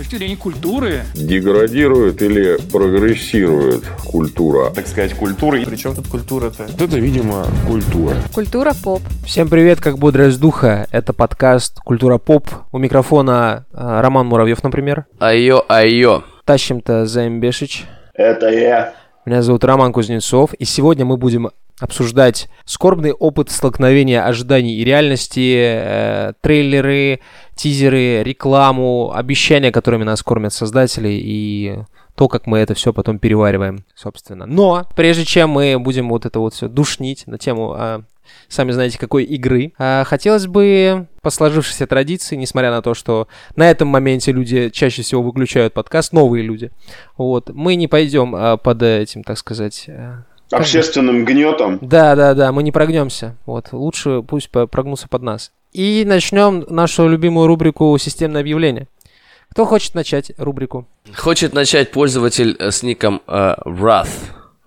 [0.00, 1.02] точки зрения культуры.
[1.14, 4.70] Деградирует или прогрессирует культура?
[4.70, 5.58] Так сказать, культура.
[5.66, 6.64] Причем тут культура-то?
[6.64, 8.16] Это, видимо, культура.
[8.32, 9.02] Культура поп.
[9.26, 10.86] Всем привет, как бодрость духа.
[10.90, 12.48] Это подкаст «Культура поп».
[12.72, 15.04] У микрофона э, Роман Муравьев, например.
[15.18, 16.24] Айо, айо.
[16.46, 17.84] Тащим-то Заим Бешич.
[18.14, 18.94] Это я.
[19.26, 20.54] Меня зовут Роман Кузнецов.
[20.54, 27.20] И сегодня мы будем обсуждать скорбный опыт столкновения ожиданий и реальности, э, трейлеры,
[27.56, 31.78] тизеры, рекламу, обещания, которыми нас кормят создатели и
[32.14, 34.46] то, как мы это все потом перевариваем, собственно.
[34.46, 38.02] Но прежде чем мы будем вот это вот все душнить на тему а,
[38.48, 39.72] сами знаете, какой игры.
[39.78, 45.02] А, хотелось бы по сложившейся традиции, несмотря на то, что на этом моменте люди чаще
[45.02, 46.70] всего выключают подкаст, новые люди,
[47.16, 49.88] вот, мы не пойдем а, под этим, так сказать,
[50.50, 51.78] Общественным гнетом.
[51.80, 53.36] да, да, да, мы не прогнемся.
[53.46, 55.52] Вот, лучше пусть прогнутся под нас.
[55.72, 58.88] И начнем нашу любимую рубрику «Системное объявление».
[59.52, 60.86] Кто хочет начать рубрику?
[61.16, 64.08] Хочет начать пользователь э, с ником э, Wrath.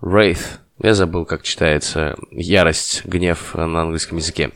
[0.02, 0.40] Wraith.
[0.82, 4.50] Я забыл, как читается ярость, гнев на английском языке.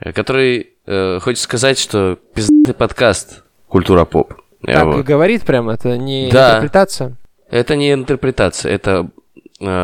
[0.00, 4.34] Э, Который э, хочет сказать, что пиздатый подкаст «Культура поп».
[4.66, 4.98] Так вот.
[5.00, 6.48] и говорит прям, это не Да.
[6.50, 7.16] интерпретация.
[7.50, 9.08] Это не интерпретация, это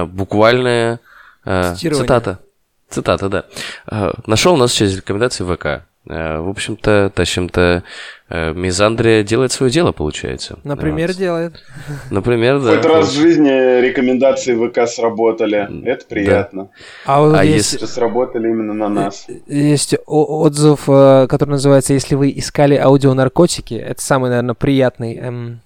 [0.06, 1.00] буквальная
[1.44, 2.38] э, цитата.
[2.88, 3.44] Цитата, да.
[3.90, 5.84] Э, нашел нас через рекомендации ВК.
[6.08, 7.82] Э, в общем-то, тащим-то
[8.30, 10.58] э, Мизандрия делает свое дело, получается.
[10.64, 11.16] Например, Вот.
[11.16, 11.54] делает.
[12.10, 12.76] Например, да.
[12.76, 15.68] Хоть раз в жизни рекомендации ВК сработали.
[15.86, 16.70] Это приятно.
[17.04, 19.26] А вот А есть, Что сработали именно на нас.
[19.46, 25.60] есть отзыв, э, который называется «Если вы искали аудионаркотики», это самый, наверное, приятный, эм,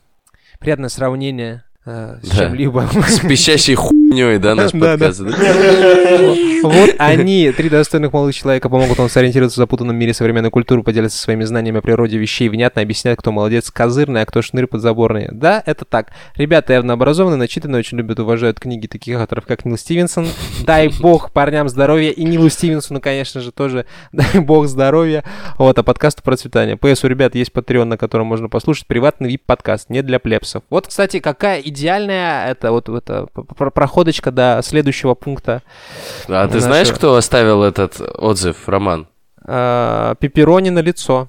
[0.58, 2.36] приятное сравнение э, с Да.
[2.46, 2.88] чем-либо.
[3.06, 3.76] С пищащей
[4.14, 5.22] хуйней, да, наш подкаст.
[6.64, 11.18] Вот они, три достойных молодых человека, помогут вам сориентироваться в запутанном мире современной культуры, поделятся
[11.18, 15.28] своими знаниями о природе вещей, внятно объяснят, кто молодец, козырный, а кто шнырь подзаборный.
[15.30, 16.12] Да, это так.
[16.36, 20.26] Ребята явно образованные, начитанные, очень любят, уважают книги таких авторов, как Нил Стивенсон.
[20.62, 22.10] Дай бог парням здоровья.
[22.10, 25.22] И Нилу Стивенсону, конечно же, тоже дай бог здоровья.
[25.58, 26.78] Вот, а подкасту процветания.
[26.78, 30.62] ПС у ребят есть Patreon, на котором можно послушать приватный VIP-подкаст, не для плебсов.
[30.70, 33.42] Вот, кстати, какая идеальная это вот это п-
[34.04, 35.62] п- проходочка до следующего пункта.
[36.28, 36.60] А ты Нашего.
[36.60, 39.06] знаешь, кто оставил этот отзыв, Роман?
[39.46, 41.28] А, Пепперони на лицо.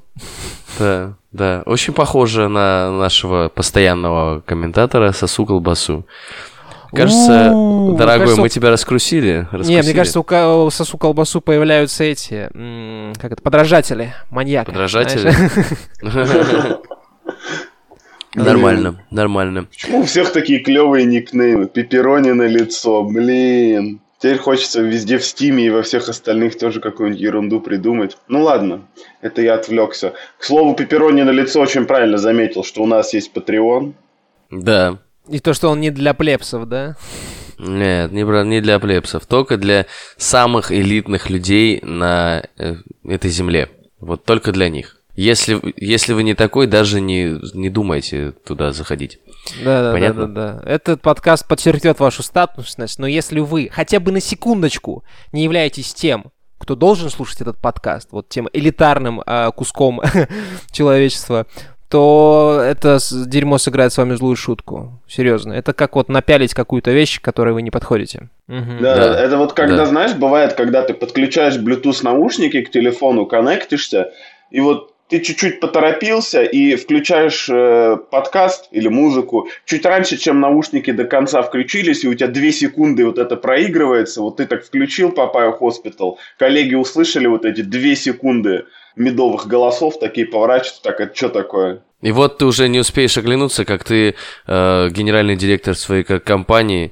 [0.79, 1.63] Да, да.
[1.65, 6.05] Очень похоже на нашего постоянного комментатора Сосу Колбасу.
[6.91, 7.49] Кажется,
[7.97, 9.47] дорогой, кажется, мы тебя раскрутили.
[9.51, 14.67] Не, мне кажется, у, сосу колбасу появляются эти, м, как это, подражатели, маньяк.
[14.67, 15.33] Подражатели?
[18.35, 19.63] Нормально, нормально.
[19.65, 21.67] Почему у всех такие клевые никнеймы?
[21.67, 24.01] Пепперони на лицо, блин.
[24.19, 28.17] Теперь хочется везде в Стиме и во всех остальных тоже какую-нибудь ерунду придумать.
[28.27, 28.87] Ну ладно,
[29.21, 30.13] это я отвлекся.
[30.37, 33.93] К слову, Пепперони на лицо очень правильно заметил, что у нас есть Patreon.
[34.51, 34.99] Да.
[35.27, 36.95] И то, что он не для плебсов, да?
[37.57, 39.85] Нет, не, не для плебсов, только для
[40.17, 42.75] самых элитных людей на э,
[43.07, 43.69] этой земле.
[43.99, 44.94] Вот только для них.
[45.15, 49.19] Если, если вы не такой, даже не, не думайте туда заходить.
[49.63, 50.27] Да, да, да, Понятно?
[50.27, 50.69] да, да.
[50.69, 56.31] Этот подкаст подчеркнет вашу статусность, но если вы хотя бы на секундочку не являетесь тем,
[56.57, 60.01] кто должен слушать этот подкаст, вот тем элитарным а, куском
[60.71, 61.45] человечества,
[61.89, 64.99] то это дерьмо сыграет с вами злую шутку.
[65.07, 65.53] Серьезно.
[65.53, 68.29] Это как вот напялить какую-то вещь, к которой вы не подходите.
[68.47, 68.79] Мгм.
[68.81, 69.19] Да, Да.
[69.19, 69.85] это вот когда, Да.
[69.85, 74.11] знаешь, бывает, когда ты подключаешь Bluetooth наушники к телефону, коннектишься,
[74.49, 80.91] и вот ты чуть-чуть поторопился и включаешь э, подкаст или музыку чуть раньше, чем наушники
[80.91, 85.11] до конца включились, и у тебя две секунды вот это проигрывается, вот ты так включил
[85.11, 91.29] Папаю Hospital, коллеги услышали вот эти две секунды медовых голосов, такие поворачиваются, так, это что
[91.29, 91.83] такое?
[92.01, 94.15] И вот ты уже не успеешь оглянуться, как ты
[94.47, 96.91] э, генеральный директор своей ко- компании,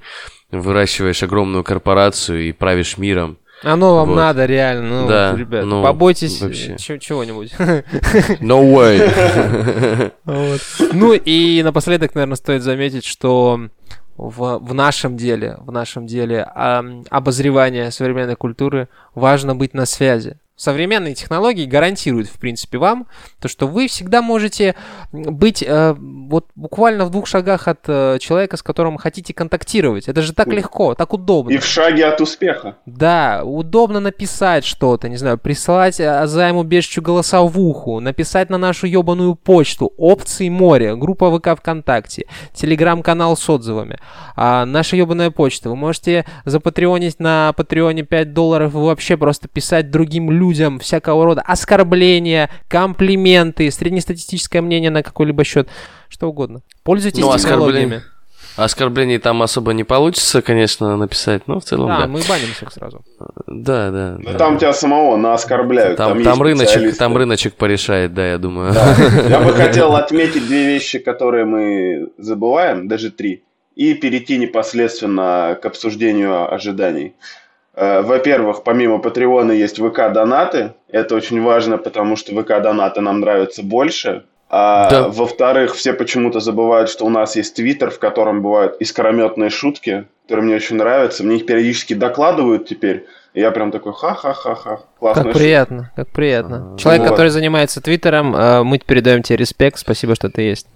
[0.51, 3.38] выращиваешь огромную корпорацию и правишь миром.
[3.63, 4.16] Оно вам Вот.
[4.16, 5.01] надо, реально.
[5.03, 6.74] Ну, Да, вот, ребят, ну, побойтесь вообще.
[6.74, 7.53] э, чего-нибудь.
[8.41, 10.12] No way!
[10.25, 10.62] Вот.
[10.94, 13.60] Ну и напоследок, наверное, стоит заметить, что
[14.18, 20.38] в, в нашем деле, в нашем деле ам, обозревания современной культуры важно быть на связи.
[20.63, 23.07] Современные технологии гарантируют, в принципе, вам
[23.42, 24.75] то, что вы всегда можете
[25.12, 30.07] быть э, вот буквально в двух шагах от э, человека, с которым хотите контактировать.
[30.07, 31.51] Это же так легко, так удобно.
[31.51, 32.77] И в шаге от успеха.
[32.86, 39.36] Да, удобно написать что-то, не знаю, прислать э, займу Бешчу голосовуху, написать на нашу ебаную
[39.36, 44.00] почту, опции море, группа ВК ВКонтакте, телеграм-канал с отзывами,
[44.38, 45.69] а, наша ебаная почта.
[45.69, 51.25] Вы можете запатреонить на патреоне 5 долларов и вообще просто писать другим людям людям всякого
[51.25, 55.67] рода оскорбления, комплименты, среднестатистическое мнение на какой-либо счет,
[56.09, 56.61] что угодно.
[56.83, 57.95] Пользуйтесь Ну, технологиями.
[57.95, 58.03] оскорбление.
[58.55, 62.07] Оскорблений там особо не получится, конечно, написать, но в целом Да, да.
[62.07, 63.01] мы баним всех сразу.
[63.47, 64.17] Да, да.
[64.19, 64.38] Да да.
[64.38, 65.97] там тебя самого на оскорбляют.
[65.97, 68.71] Там, есть там рыночек, там рыночек порешает, да, я думаю.
[68.73, 68.95] Да.
[69.29, 73.44] Я бы хотел отметить две вещи, которые мы забываем, даже три,
[73.75, 77.15] и перейти непосредственно к обсуждению ожиданий.
[77.75, 80.73] Э, Во-первых, помимо Патреона есть ВК-донаты.
[80.89, 84.23] Это очень важно, потому что ВК-донаты нам нравятся больше.
[84.49, 85.07] А Да.
[85.07, 90.45] во-вторых, все почему-то забывают, что у нас есть Твиттер, в котором бывают искрометные шутки, которые
[90.45, 91.23] мне очень нравятся.
[91.23, 93.05] Мне их периодически докладывают теперь.
[93.33, 94.81] И я прям такой ха-ха-ха-ха.
[95.00, 95.39] Классная Как шутка.
[95.39, 96.77] приятно, как приятно.
[96.77, 97.09] Человек, Вот.
[97.12, 100.68] который занимается Твиттером, э, мы передаем тебе респект, спасибо, что ты есть.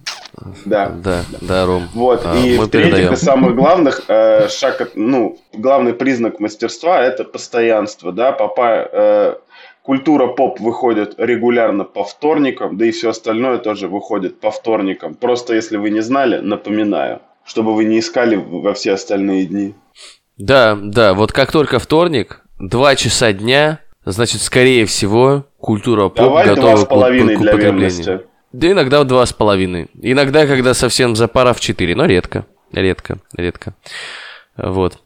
[0.64, 0.88] Да.
[0.88, 1.88] Да, да, Ром.
[1.94, 3.12] Вот, А, и в-третьих, передаем.
[3.12, 9.34] из самых главных, э, шаг, ну, главный признак мастерства– это постоянство, да, папа, э,
[9.82, 15.14] культура поп выходит регулярно по вторникам, да и все остальное тоже выходит по вторникам.
[15.14, 19.74] Просто, если вы не знали, напоминаю, чтобы вы не искали во все остальные дни.
[20.36, 26.46] Да, да, вот как только вторник, два часа дня, значит, скорее всего, культура поп Давай
[26.46, 27.88] готова два с к- половиной к для употреблению.
[27.90, 28.26] верности.
[28.52, 29.88] Да иногда в два с половиной.
[30.00, 32.46] Иногда, когда совсем запара в четыре, но редко.
[32.72, 33.74] Редко, редко.
[34.56, 34.98] Вот.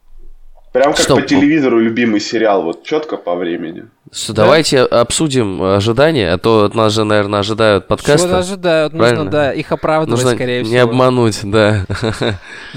[0.72, 1.16] Прям как Что?
[1.16, 3.84] по телевизору любимый сериал, вот четко по времени.
[4.10, 8.26] Что, Давайте обсудим ожидания, а то от нас же, наверное, ожидают подкаста.
[8.28, 8.92] Чего ожидают?
[8.94, 9.30] Нужно, Правильно?
[9.30, 10.82] да, их оправдывать, Нужно скорее не всего.
[10.82, 11.84] обмануть, да.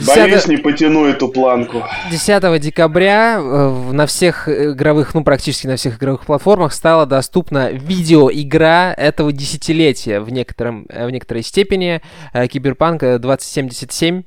[0.07, 1.83] Боюсь, не потяну эту планку.
[2.11, 8.93] 10 декабря э, на всех игровых, ну практически на всех игровых платформах стала доступна видеоигра
[8.95, 12.01] этого десятилетия в, некотором, э, в некоторой степени
[12.33, 14.23] э, Киберпанк э, 2077 э,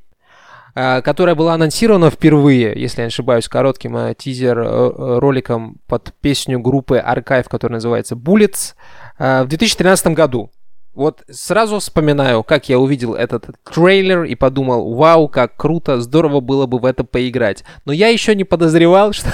[1.02, 6.60] которая была анонсирована впервые, если я не ошибаюсь, коротким э, тизер э, э, под песню
[6.60, 8.74] группы Archive, которая называется Bullets,
[9.18, 10.50] в 2013 году.
[10.94, 16.66] Вот сразу вспоминаю, как я увидел этот трейлер и подумал, вау, как круто, здорово было
[16.66, 17.64] бы в это поиграть.
[17.84, 19.28] Но я еще не подозревал, что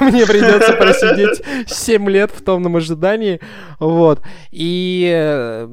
[0.00, 3.40] мне придется просидеть 7 лет в томном ожидании.
[3.80, 4.22] Вот.
[4.52, 5.66] И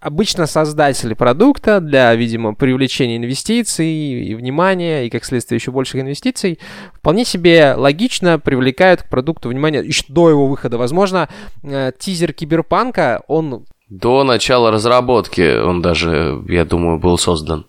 [0.00, 6.58] обычно создатели продукта для, видимо, привлечения инвестиций и внимания, и, как следствие, еще больших инвестиций,
[6.94, 10.78] вполне себе логично привлекают к продукту внимание еще до его выхода.
[10.78, 11.28] Возможно,
[11.62, 17.66] э, тизер Киберпанка, он До начала разработки он даже, я думаю, был создан.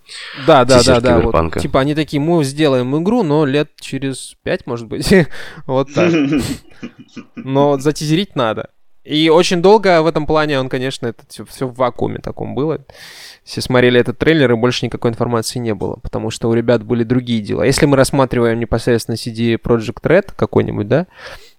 [0.47, 1.41] Да, да, Тизер да, да.
[1.41, 5.13] Вот, типа они такие, мы сделаем игру, но лет через пять, может быть.
[5.65, 6.11] вот так.
[7.35, 8.69] Но затизерить надо.
[9.03, 12.79] И очень долго в этом плане он, конечно, это все, в вакууме таком было.
[13.43, 17.03] Все смотрели этот трейлер, и больше никакой информации не было, потому что у ребят были
[17.03, 17.63] другие дела.
[17.63, 21.07] Если мы рассматриваем непосредственно CD Project Red какой-нибудь, да,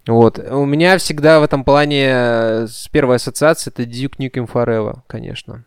[0.07, 5.01] вот, у меня всегда в этом плане э, с первой ассоциации это Duke Nukem Forever,
[5.07, 5.65] конечно.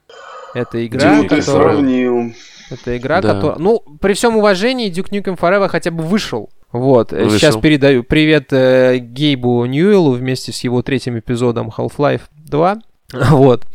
[0.53, 1.73] Это игра, ты которая...
[1.73, 2.33] сравнил.
[2.69, 3.33] Это игра, Да.
[3.35, 3.59] которая...
[3.59, 6.49] Ну, при всем уважении, Duke Nukem Forever хотя бы вышел.
[6.75, 7.39] Вот, э, Вышел.
[7.39, 12.77] сейчас передаю привет э, Гейбу Ньюэлу вместе с его третьим эпизодом Half-Life 2.
[13.29, 13.65] Вот.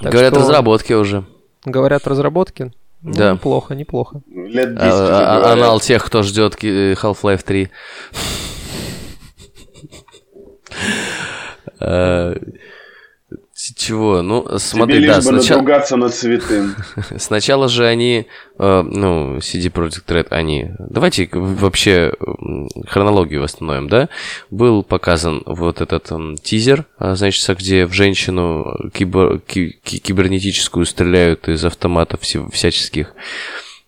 [0.00, 1.24] Так Говорят, что, разработки уже.
[1.66, 2.72] Говорят, разработки.
[3.02, 3.32] Ну, Да.
[3.32, 4.22] Неплохо, неплохо.
[4.30, 5.52] Лет 10 А- а-.
[5.52, 7.68] Анал тех, кто ждет ки- Half-Life 3.
[13.58, 14.22] Э, Чего?
[14.22, 15.58] Ну, Тебе смотри, лишь да, бы сначала...
[15.58, 16.76] надругаться над святым.
[17.18, 18.26] Сначала же они,
[18.58, 20.70] э, ну, CD Projekt Red, они...
[20.78, 22.12] Давайте вообще
[22.86, 24.08] хронологию восстановим, да?
[24.50, 30.86] Был показан вот этот м, тизер, а, значит, где в женщину кибер- ки- ки- кибернетическую
[30.86, 33.12] стреляют из автоматов вся- всяческих.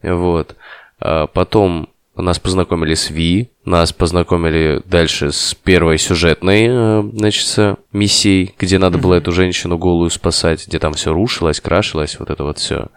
[0.02, 0.56] Вот.
[0.98, 7.76] А Потом нас познакомили с Ви, нас познакомили дальше с первой сюжетной, э, значит, с
[7.92, 12.44] миссией, где надо было эту женщину голую спасать, где там все рушилось, крашилось, вот это
[12.44, 12.88] вот все.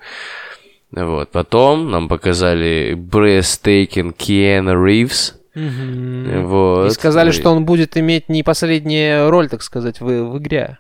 [0.91, 1.29] Вот.
[1.31, 5.35] Потом нам показали Breathtaking Keanu Ривз.
[5.55, 6.87] Вот.
[6.87, 10.79] И сказали, И- что он будет иметь не последнюю роль, так сказать, в, в игре.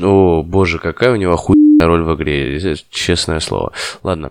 [0.00, 3.72] О, боже, какая у него охуенная роль в игре, э, честное слово.
[4.02, 4.30] Ладно,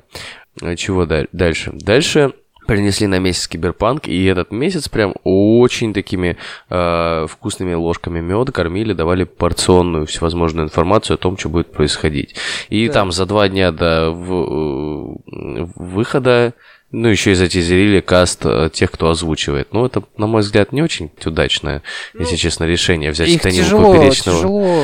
[0.77, 1.71] чего даль- дальше?
[1.73, 2.33] Дальше
[2.71, 6.37] принесли на месяц Киберпанк, и этот месяц прям очень такими
[6.69, 12.35] э, вкусными ложками меда кормили, давали порционную всевозможную информацию о том, что будет происходить.
[12.69, 12.93] И Да.
[12.93, 16.53] там за два дня до в- э, выхода
[16.93, 19.69] ну, еще и затизерили каст э, тех, кто озвучивает.
[19.73, 21.83] Ну, это, на мой взгляд, не очень удачное,
[22.19, 24.37] если честно, решение взять тяжело, Поперечного.
[24.37, 24.83] тяжело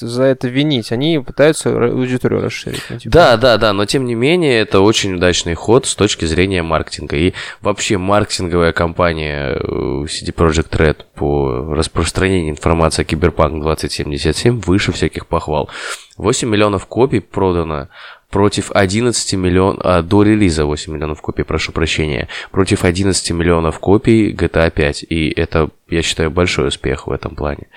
[0.00, 0.92] за это винить.
[0.92, 2.82] Они пытаются аудиторию расширить.
[2.90, 3.12] Ну, типа.
[3.12, 7.16] Да, да, да, но тем не менее это очень удачный ход с точки зрения маркетинга.
[7.16, 14.92] И вообще маркетинговая кампания э, CD Projekt Red по распространению информации о Киберпанк 2077 выше
[14.92, 15.68] всяких похвал.
[16.16, 17.88] 8 миллионов копий продано
[18.30, 24.32] против 11 миллионов, а, до релиза 8 миллионов копий, прошу прощения, против 11 миллионов копий
[24.32, 25.04] GTA 5.
[25.08, 27.68] И это, я считаю, большой успех в этом плане.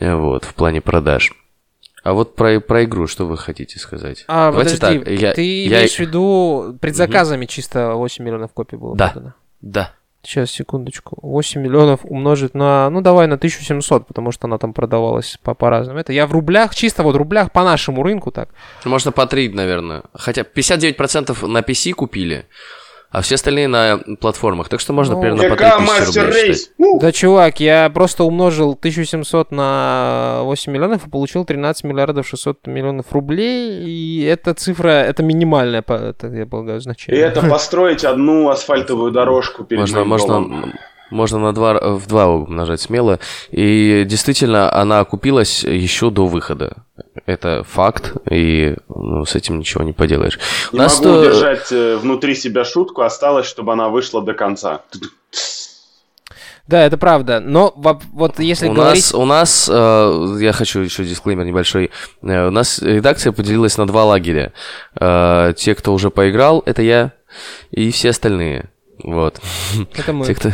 [0.00, 1.32] Вот, в плане продаж.
[2.04, 4.24] А вот про, про игру что вы хотите сказать?
[4.28, 5.78] А, Давайте подожди, так, я, ты я...
[5.78, 7.50] имеешь в виду предзаказами угу.
[7.50, 9.08] чисто 8 миллионов копий было да.
[9.08, 9.34] продано?
[9.60, 9.92] Да.
[10.22, 11.18] Сейчас, секундочку.
[11.22, 12.90] 8 миллионов умножить на...
[12.90, 15.98] Ну, давай на 1700, потому что она там продавалась по- по-разному.
[15.98, 18.50] Это я в рублях, чисто вот в рублях по нашему рынку так.
[18.84, 20.02] Можно по 3, наверное.
[20.12, 22.46] Хотя 59% на PC купили,
[23.10, 24.68] а все остальные на платформах.
[24.68, 27.00] Так что можно ну, примерно по 3000 рублей считать.
[27.00, 33.06] Да, чувак, я просто умножил 1700 на 8 миллионов и получил 13 миллиардов 600 миллионов
[33.12, 33.84] рублей.
[33.84, 37.20] И эта цифра, это минимальное, это, я полагаю, значение.
[37.20, 40.72] И это построить одну асфальтовую дорожку перед можно, можно,
[41.10, 43.18] можно на два, в два умножать смело.
[43.50, 46.84] И действительно, она окупилась еще до выхода.
[47.26, 50.38] Это факт, и ну, с этим ничего не поделаешь.
[50.72, 51.20] Не Нас могу то...
[51.20, 54.82] удержать э, внутри себя шутку, осталось, чтобы она вышла до конца.
[56.68, 57.40] Да, это правда.
[57.40, 59.04] Но вот если у говорить...
[59.04, 61.90] Нас, у нас, э, я хочу еще дисклеймер небольшой.
[62.22, 64.52] Э, у нас редакция поделилась на два лагеря.
[65.00, 67.12] Э, те, кто уже поиграл, это я,
[67.70, 68.68] и все остальные.
[69.02, 69.40] Вот.
[69.94, 70.26] Это мы.
[70.26, 70.50] Те, кто,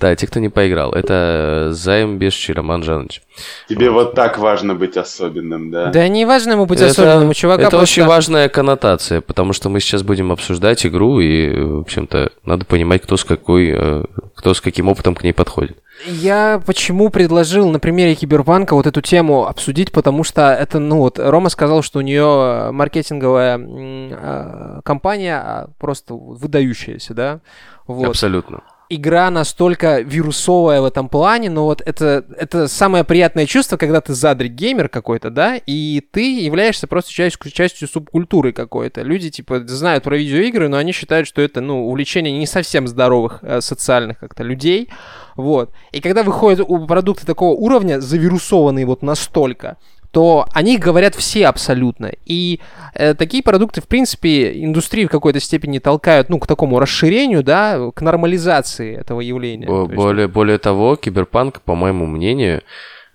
[0.00, 0.92] да, те, кто не поиграл.
[0.92, 3.22] Это Займ Бешчи Роман Жанович.
[3.68, 5.86] Тебе вот так важно быть особенным, да?
[5.90, 8.00] Да не важно ему быть это, особенным, у чувака Это просто...
[8.00, 13.02] очень важная коннотация, потому что мы сейчас будем обсуждать игру, и, в общем-то, надо понимать,
[13.02, 15.76] кто с какой, э, кто с каким опытом к ней подходит.
[16.06, 21.18] Я почему предложил на примере Киберпанка вот эту тему обсудить, потому что это, ну вот,
[21.18, 27.40] Рома сказал, что у нее маркетинговая э, компания а, просто выдающаяся, да?
[27.86, 28.08] Вот.
[28.08, 34.00] Абсолютно игра настолько вирусовая в этом плане, но вот это, это самое приятное чувство, когда
[34.00, 39.02] ты задрик геймер какой-то, да, и ты являешься просто частью, частью субкультуры какой-то.
[39.02, 43.40] Люди, типа, знают про видеоигры, но они считают, что это, ну, увлечение не совсем здоровых
[43.42, 44.88] э, социальных как-то людей,
[45.38, 45.70] вот.
[45.92, 49.76] И когда выходят продукты такого уровня, завирусованные вот настолько,
[50.10, 52.10] то о них говорят все абсолютно.
[52.24, 52.58] И
[52.94, 57.90] э, такие продукты, в принципе, индустрии в какой-то степени толкают, ну, к такому расширению, да,
[57.94, 59.68] к нормализации этого явления.
[59.68, 60.34] Б- более, есть...
[60.34, 62.62] более того, киберпанк, по моему мнению,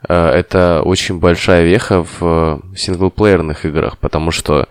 [0.07, 4.69] э, это очень большая веха в э, синглплеерных играх, потому что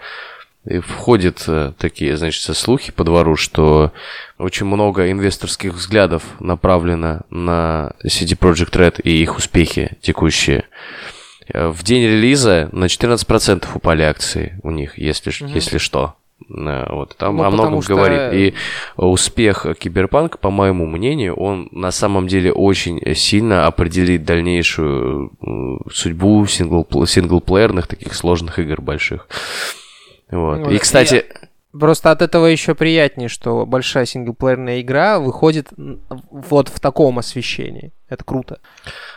[0.65, 3.93] входят э, такие, значит, слухи по двору, что
[4.39, 10.65] очень много инвесторских взглядов направлено на CD Projekt Red и их успехи текущие.
[11.49, 15.53] Э, в день релиза на 14% упали акции у них, если, угу.
[15.53, 16.15] если что.
[16.49, 17.97] Э, вот, там ну, о многом что...
[17.97, 18.33] говорит.
[18.33, 18.55] И
[18.97, 25.33] успех Киберпанка, по моему мнению, он на самом деле очень сильно определит дальнейшую
[25.93, 29.27] судьбу сингл синглплеерных таких сложных игр больших.
[30.33, 30.59] Вот.
[30.59, 31.15] Ну, и, кстати...
[31.15, 31.23] Я...
[31.79, 35.69] Просто от этого еще приятнее, что большая синглплеерная игра выходит
[36.31, 37.93] вот в таком освещении.
[38.11, 38.59] Это круто.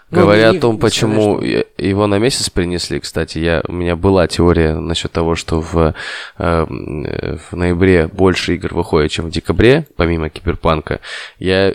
[0.10, 1.84] Ну, Говоря о том, почему сказать, что...
[1.84, 5.96] его на месяц принесли, кстати, я, у меня была теория насчет того, что в,
[6.38, 11.02] э, в ноябре больше игр выходит, чем в декабре, помимо Киберпанка.
[11.40, 11.74] Я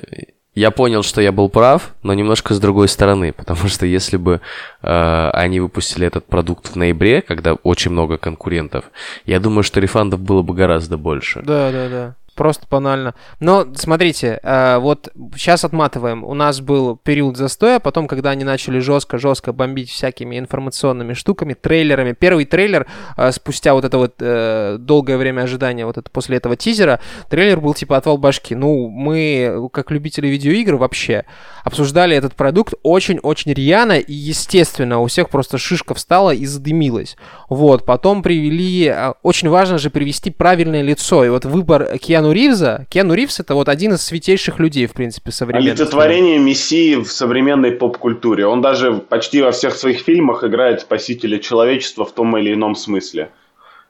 [0.60, 4.40] я понял, что я был прав, но немножко с другой стороны, потому что если бы
[4.82, 8.84] э, они выпустили этот продукт в ноябре, когда очень много конкурентов,
[9.24, 11.40] я думаю, что рефандов было бы гораздо больше.
[11.42, 12.14] Да, да, да.
[12.40, 13.14] Просто банально.
[13.38, 16.24] Но смотрите, э, вот сейчас отматываем.
[16.24, 22.12] У нас был период застоя, потом, когда они начали жестко-жестко бомбить всякими информационными штуками, трейлерами.
[22.18, 22.86] Первый трейлер,
[23.18, 27.60] э, спустя вот это вот э, долгое время ожидания, вот это после этого тизера, трейлер
[27.60, 28.54] был типа отвал башки.
[28.54, 31.26] Ну, мы, как любители видеоигр вообще,
[31.62, 37.18] обсуждали этот продукт очень-очень рьяно, и, естественно, у всех просто шишка встала и задымилась.
[37.50, 38.94] Вот, потом привели...
[39.22, 42.86] Очень важно же привести правильное лицо, и вот выбор Киану Киану Ривза.
[42.88, 45.78] Киану Ривз это вот один из святейших людей, в принципе, современных.
[45.78, 48.46] Олицетворение мессии в современной поп-культуре.
[48.46, 53.30] Он даже почти во всех своих фильмах играет спасителя человечества в том или ином смысле.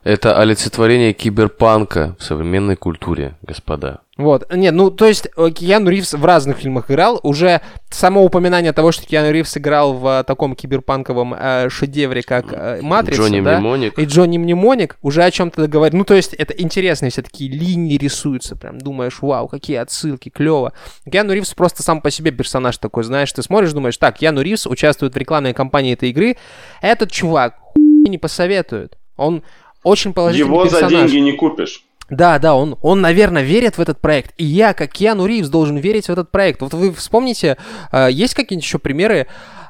[0.03, 4.01] Это олицетворение киберпанка в современной культуре, господа.
[4.21, 4.53] Вот.
[4.55, 7.21] Нет, ну, то есть э, Киану Ривз в разных фильмах играл.
[7.23, 12.53] Уже само упоминание того, что Киану Ривз играл в э, таком киберпанковом э, шедевре, как
[12.53, 13.59] э, «Матрица», Джонни да?
[13.59, 13.99] Мнемоник.
[13.99, 15.95] И Джонни Мнемоник уже о чем-то говорит.
[15.95, 18.57] Ну, то есть это интересные все такие линии рисуются.
[18.57, 20.73] Прям думаешь, вау, какие отсылки, клево.
[21.11, 24.67] Киану Ривз просто сам по себе персонаж такой, знаешь, ты смотришь, думаешь, так, Киану Ривз
[24.67, 26.37] участвует в рекламной кампании этой игры.
[26.83, 28.99] Этот чувак хуй не посоветует.
[29.17, 29.43] Он
[29.83, 31.11] очень положительный Его за персонаж.
[31.11, 31.85] деньги не купишь.
[32.11, 34.35] Да, да, он, он, наверное, верит в этот проект.
[34.37, 36.61] И я, как Киану Ривз, должен верить в этот проект.
[36.61, 37.57] Вот вы вспомните,
[37.93, 39.29] э, есть какие-нибудь еще примеры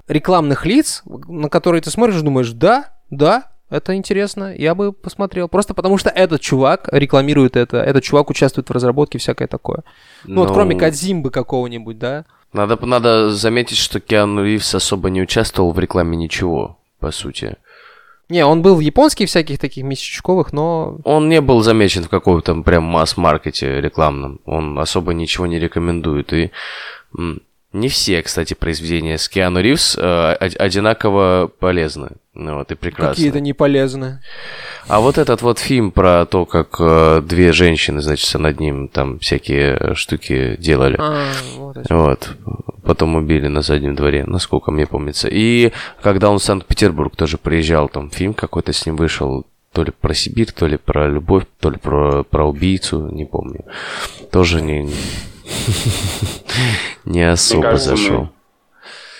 [0.08, 5.48] рекламных лиц, на которые ты смотришь и думаешь, да, да, это интересно, я бы посмотрел.
[5.48, 9.84] Просто потому что этот чувак рекламирует это, этот чувак участвует в разработке, всякое такое.
[10.24, 12.24] Ну, вот Ну, кроме Кадзимбы какого-нибудь, да?
[12.52, 17.56] Надо, надо заметить, что Киану Ривз особо не участвовал в рекламе ничего, по сути.
[18.30, 20.98] Не, он был в японских всяких таких месячковых, но...
[21.04, 24.40] Он не был замечен в каком-то прям масс-маркете рекламном.
[24.44, 26.32] Он особо ничего не рекомендует.
[26.32, 26.50] И
[27.72, 32.10] не все, кстати, произведения с Киану Ривз э, од- одинаково полезны.
[32.34, 33.14] Ну, вот, и прекрасны.
[33.14, 34.20] Какие-то не полезны.
[34.88, 39.18] А вот этот вот фильм про то, как э, две женщины, значит, над ним там
[39.18, 40.96] всякие штуки делали.
[40.98, 41.76] А, вот.
[41.90, 42.36] Вот.
[42.84, 45.28] Потом убили на заднем дворе, насколько мне помнится.
[45.30, 45.72] И
[46.02, 50.14] когда он в Санкт-Петербург тоже приезжал, там фильм какой-то с ним вышел, то ли про
[50.14, 53.64] Сибирь, то ли про любовь, то ли про, про убийцу, не помню.
[54.32, 54.90] Тоже не,
[57.04, 58.28] не особо зашел.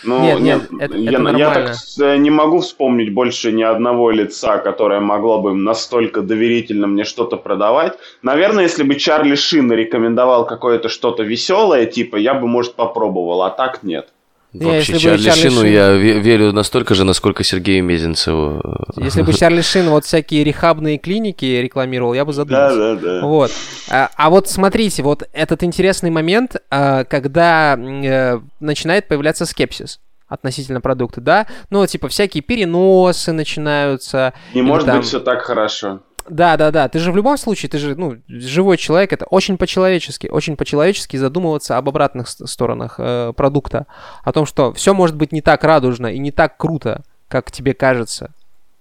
[0.03, 4.11] Ну, Нет, нет, это- я, это я так э, не могу вспомнить больше ни одного
[4.11, 7.99] лица, которое могло бы настолько доверительно мне что-то продавать.
[8.23, 13.51] Наверное, если бы Чарли Шин рекомендовал какое-то что-то веселое, типа, я бы, может, попробовал, а
[13.51, 14.09] так нет.
[14.53, 17.85] Не, Вообще, если бы Чарли, Чарли Шину Шин- я ве- верю настолько же, насколько Сергею
[17.85, 18.61] Мезенцеву.
[18.97, 22.77] Если бы Чарли Шин вот всякие рехабные клиники рекламировал, я бы задумался.
[22.77, 23.27] Да, да, да.
[23.27, 23.53] Вот.
[23.91, 30.81] А, а вот смотрите, вот этот интересный момент, а, когда э, начинает появляться скепсис относительно
[30.81, 31.47] продукта, да?
[31.71, 34.33] Ну, типа, всякие переносы начинаются.
[34.55, 36.01] Не может там- быть все так хорошо.
[36.31, 36.89] Да, да, да.
[36.89, 41.17] Ты же в любом случае, ты же, ну, живой человек, это очень по-человечески, очень по-человечески
[41.17, 43.87] задумываться об обратных сторонах э, продукта.
[44.23, 47.75] О том, что все может быть не так радужно и не так круто, как тебе
[47.75, 48.31] кажется.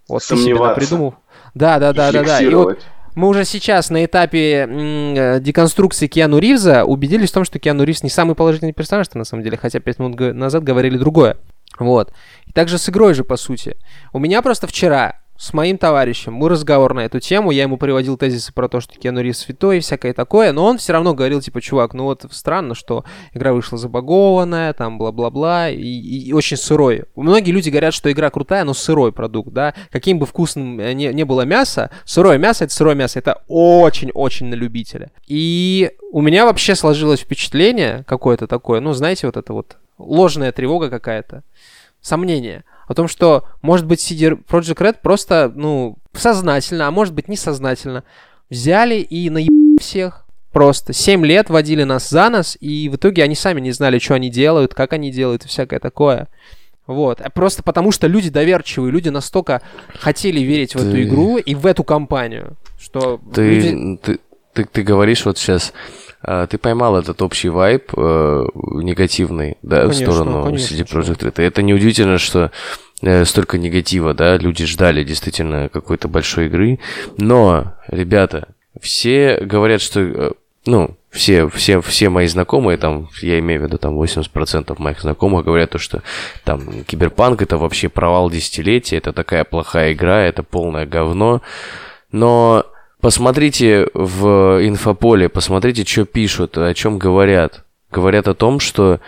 [0.07, 0.79] Вот ты себе Сомневаться.
[0.79, 1.15] придумал.
[1.55, 2.39] Да, да, да, да, да.
[2.39, 2.79] И вот
[3.15, 7.83] мы уже сейчас на этапе м, э, деконструкции Киану Ривза убедились в том, что Киану
[7.83, 11.37] Ривз не самый положительный персонаж на самом деле, хотя пять минут назад говорили другое.
[11.79, 12.13] Вот.
[12.45, 13.77] И также с игрой же, по сути.
[14.13, 18.17] У меня просто вчера с моим товарищем был разговор на эту тему, я ему приводил
[18.17, 21.39] тезисы про то, что Киану Ривз святой и всякое такое, но он все равно говорил,
[21.39, 26.57] типа, чувак, ну вот странно, что игра вышла забагованная, там, бла-бла-бла, и, и- и очень
[26.57, 27.05] сырой.
[27.15, 31.23] Многие люди говорят, что игра крутая, но сырой продукт, да, каким бы вкусным не, не
[31.23, 35.09] было мясо, сырое мясо— это сырое мясо, это очень-очень на любителя.
[35.25, 40.89] И у меня вообще сложилось впечатление какое-то такое, ну, знаете, вот это вот ложная тревога
[40.89, 41.43] какая-то,
[42.01, 47.27] сомнение о том, что, может быть, CD Project Red просто, ну, сознательно, а может быть,
[47.29, 48.03] несознательно
[48.49, 50.25] взяли и наебали всех.
[50.51, 54.15] Просто 7 лет водили нас за нос, и в итоге они сами не знали, что
[54.15, 56.27] они делают, как они делают и всякое такое.
[56.87, 57.21] Вот.
[57.21, 59.61] А Просто потому, что люди доверчивые, люди настолько
[59.99, 64.19] хотели верить в эту Ты- игру и в эту компанию, что люди- Ты, ты,
[64.53, 65.71] ты, ты говоришь вот сейчас,
[66.21, 70.85] ты поймал этот общий вайб э, негативный, да, в Конечно, сторону конечно, CD.
[70.85, 71.41] Projekt Red.
[71.41, 72.51] И это неудивительно, что
[73.01, 76.79] э, столько негатива, да, люди ждали действительно какой-то большой игры.
[77.17, 78.49] Но, ребята,
[78.81, 80.31] все говорят, что, э,
[80.65, 85.45] ну, все, все, все мои знакомые, там, я имею в виду, там, 80% моих знакомых
[85.45, 86.03] говорят, то, что
[86.43, 91.41] там Киберпанк это вообще провал десятилетия, это такая плохая игра, это полное говно.
[92.11, 92.65] Но
[93.01, 97.63] посмотрите в инфополе, посмотрите, что пишут, о чем говорят.
[97.91, 98.99] Говорят о том, что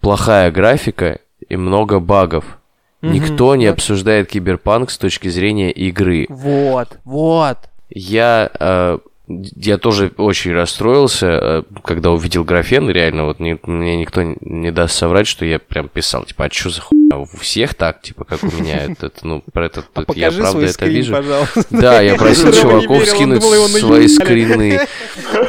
[0.00, 2.58] плохая графика и много багов.
[3.00, 3.72] Мгм, Никто не да.
[3.72, 6.26] обсуждает киберпанк с точки зрения игры.
[6.28, 7.58] Вот, вот.
[7.90, 8.98] Я, э,
[9.28, 12.88] я тоже очень расстроился, э, когда увидел графен.
[12.88, 16.70] Реально, вот ни- мне никто не даст соврать, что я прям писал, типа, а что
[16.70, 17.18] за хуйня?
[17.18, 18.84] У всех так, типа, как у меня.
[18.88, 21.12] Это, ну, про это, А я правда это скрин, вижу.
[21.14, 21.64] пожалуйста.
[21.70, 24.80] Да, я просил не чуваков верил, скинуть думал, свои скрины.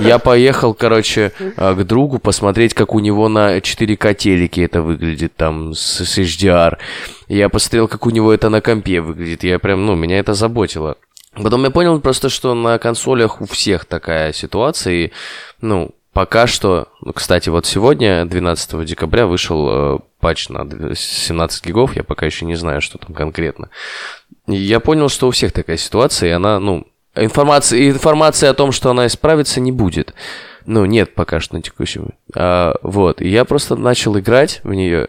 [0.02, 5.36] Я поехал, короче, э, к другу посмотреть, как у него на 4К телеке это выглядит,
[5.36, 6.78] там, с HDR.
[7.28, 9.44] Я посмотрел, как у него это на компе выглядит.
[9.44, 10.98] Я прям, ну, меня это заботило.
[11.44, 15.12] Потом я понял просто, что на консолях у всех такая ситуация, и,
[15.62, 21.96] ну, пока что, ну, кстати, вот сегодня, 12 декабря, вышел э, патч на 17 гигов,
[21.96, 23.70] я пока еще не знаю, что там конкретно.
[24.48, 28.72] И я понял, что у всех такая ситуация, и она, ну, информации, информации о том,
[28.72, 30.14] что она исправится, не будет.
[30.66, 32.10] Ну, нет пока что на текущем.
[32.36, 33.22] А, вот.
[33.22, 35.08] И я просто начал играть в нее,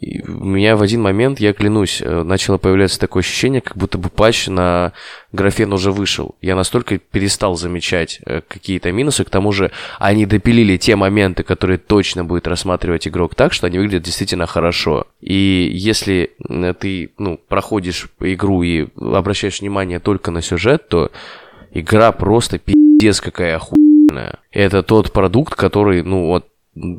[0.00, 3.98] и у меня в один момент, я клянусь, э, начало появляться такое ощущение, как будто
[3.98, 4.92] бы патч на
[5.32, 6.34] графен уже вышел.
[6.40, 11.78] Я настолько перестал замечать э, какие-то минусы, к тому же они допилили те моменты, которые
[11.78, 15.06] точно будет рассматривать игрок так, что они выглядят действительно хорошо.
[15.20, 16.32] И если
[16.80, 21.10] ты ну, проходишь игру и обращаешь внимание только на сюжет, то
[21.72, 24.38] игра просто пиздец какая охуенная.
[24.50, 26.48] Это тот продукт, который, ну вот,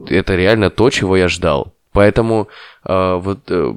[0.10, 1.74] это реально то, чего я ждал.
[1.94, 2.48] Поэтому
[2.86, 3.74] э, вот э,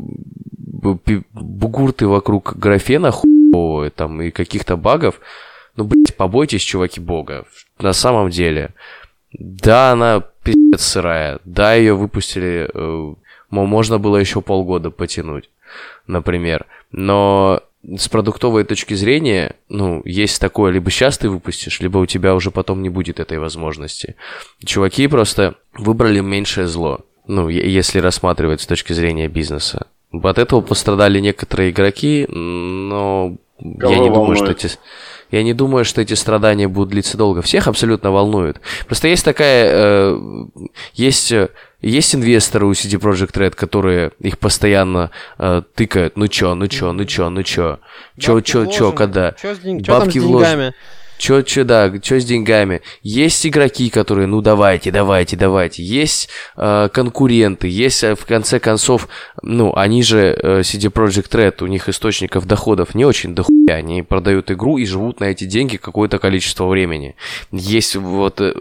[1.33, 5.21] бугурты вокруг графена хуевые, там и каких-то багов,
[5.77, 7.45] ну, блядь, побойтесь, чуваки, бога.
[7.79, 8.71] На самом деле.
[9.33, 11.41] Да, она пиздец сырая.
[11.45, 13.15] Да, ее выпустили, э,
[13.51, 15.51] можно было еще полгода потянуть,
[16.07, 16.67] например.
[16.93, 17.63] Но
[17.97, 22.51] с продуктовой точки зрения, ну, есть такое, либо сейчас ты выпустишь, либо у тебя уже
[22.51, 24.15] потом не будет этой возможности.
[24.65, 27.01] Чуваки просто выбрали меньшее зло.
[27.27, 29.87] Ну, если рассматривать с точки зрения бизнеса.
[30.13, 33.37] От этого пострадали некоторые игроки, но
[33.81, 34.15] Кого я не волнует?
[34.15, 34.79] думаю, что эти...
[35.31, 37.43] Я не думаю, что эти страдания будут длиться долго.
[37.43, 38.61] Всех абсолютно волнует.
[38.87, 39.71] Просто есть такая...
[39.73, 40.19] Э,
[40.93, 41.33] есть,
[41.81, 46.17] есть инвесторы у CD Project Red, которые их постоянно э, тыкают.
[46.17, 47.81] Ну чё, ну чё, ну чё, ну чё.
[48.19, 49.33] Чё, чё, чё, когда?
[49.33, 49.83] Чё, с день...
[49.83, 50.75] чё Бабки там с деньгами?
[51.19, 52.83] Чё, чё, да, чё с деньгами?
[53.03, 55.83] Есть игроки, которые, ну давайте, давайте, давайте.
[55.83, 59.09] Есть э, конкуренты, есть, э, в конце концов,
[59.43, 63.55] ну, они же, э, CD Projekt Red, у них источников доходов не очень дохуя.
[63.69, 67.15] Они продают игру и живут на эти деньги какое-то количество времени.
[67.51, 68.53] Есть вот, э,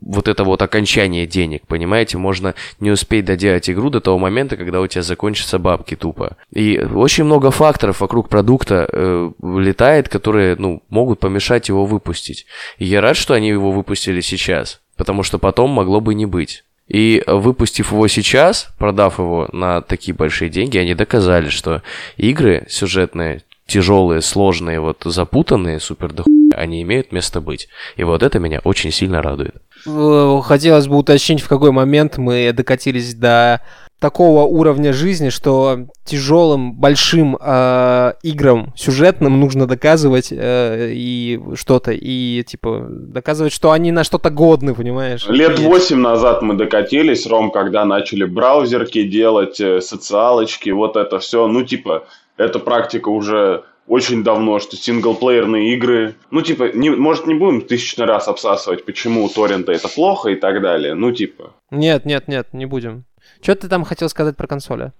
[0.00, 2.18] вот это вот окончание денег, понимаете?
[2.18, 6.36] Можно не успеть доделать игру до того момента, когда у тебя закончатся бабки тупо.
[6.52, 12.46] И очень много факторов вокруг продукта э, летает, которые, ну, могут помешать его выпустить.
[12.78, 16.64] И я рад, что они его выпустили сейчас, потому что потом могло бы не быть.
[16.88, 21.82] И выпустив его сейчас, продав его на такие большие деньги, они доказали, что
[22.16, 27.68] игры сюжетные, тяжелые, сложные, вот запутанные, супер дохуя, они имеют место быть.
[27.96, 29.56] И вот это меня очень сильно радует.
[29.84, 33.60] Хотелось бы уточнить, в какой момент мы докатились до
[33.98, 42.42] такого уровня жизни, что тяжелым, большим э, играм сюжетным нужно доказывать э, и что-то, и
[42.46, 45.26] типа доказывать, что они на что-то годны, понимаешь?
[45.28, 51.48] Лет восемь назад мы докатились, Ром, когда начали браузерки делать, э, социалочки, вот это все,
[51.48, 52.04] ну типа,
[52.36, 58.04] эта практика уже очень давно, что синглплеерные игры, ну, типа, не, может, не будем тысячный
[58.04, 61.54] раз обсасывать, почему у торрента это плохо и так далее, ну, типа.
[61.70, 63.04] Нет, нет, нет, не будем.
[63.40, 64.92] Что ты там хотел сказать про консоли?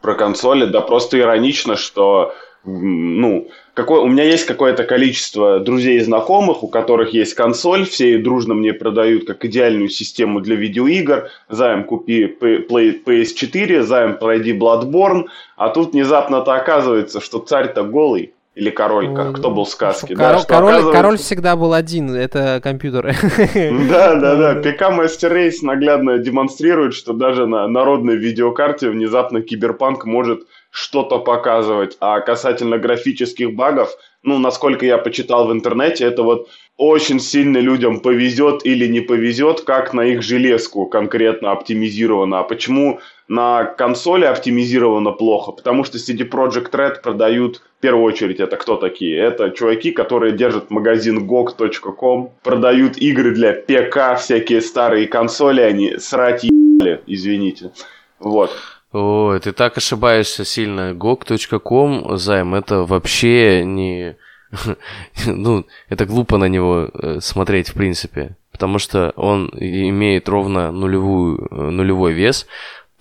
[0.00, 6.00] Про консоли, да просто иронично, что ну, какое, у меня есть какое-то количество друзей и
[6.00, 11.28] знакомых, у которых есть консоль, все дружно мне продают как идеальную систему для видеоигр.
[11.48, 18.32] Займ купи PS4, займ пройди Bloodborne, а тут внезапно-то оказывается, что царь-то голый.
[18.54, 20.14] Или король, как, кто был в сказке.
[20.14, 21.02] Король, да, король, оказывается...
[21.02, 23.14] король всегда был один, это компьютеры.
[23.88, 24.54] Да, да, да.
[24.60, 31.96] ПК Master Race наглядно демонстрирует, что даже на народной видеокарте внезапно киберпанк может что-то показывать.
[32.00, 38.00] А касательно графических багов, ну, насколько я почитал в интернете, это вот очень сильно людям
[38.00, 42.40] повезет или не повезет, как на их железку конкретно оптимизировано.
[42.40, 45.52] А почему на консоли оптимизировано плохо?
[45.52, 49.18] Потому что CD Projekt Red продают, в первую очередь, это кто такие?
[49.18, 56.44] Это чуваки, которые держат магазин GOG.com, продают игры для ПК, всякие старые консоли, они срать
[56.44, 57.72] ебали, извините.
[58.20, 58.52] Вот.
[58.92, 60.92] Ой, ты так ошибаешься сильно.
[60.92, 64.14] GOG.com, займ, это вообще не...
[65.26, 68.36] ну, это глупо на него э, смотреть, в принципе.
[68.52, 72.46] Потому что он имеет ровно нулевую, э, нулевой вес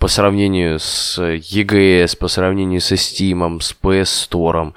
[0.01, 4.73] по сравнению с EGS, по сравнению со Steam, с PS Store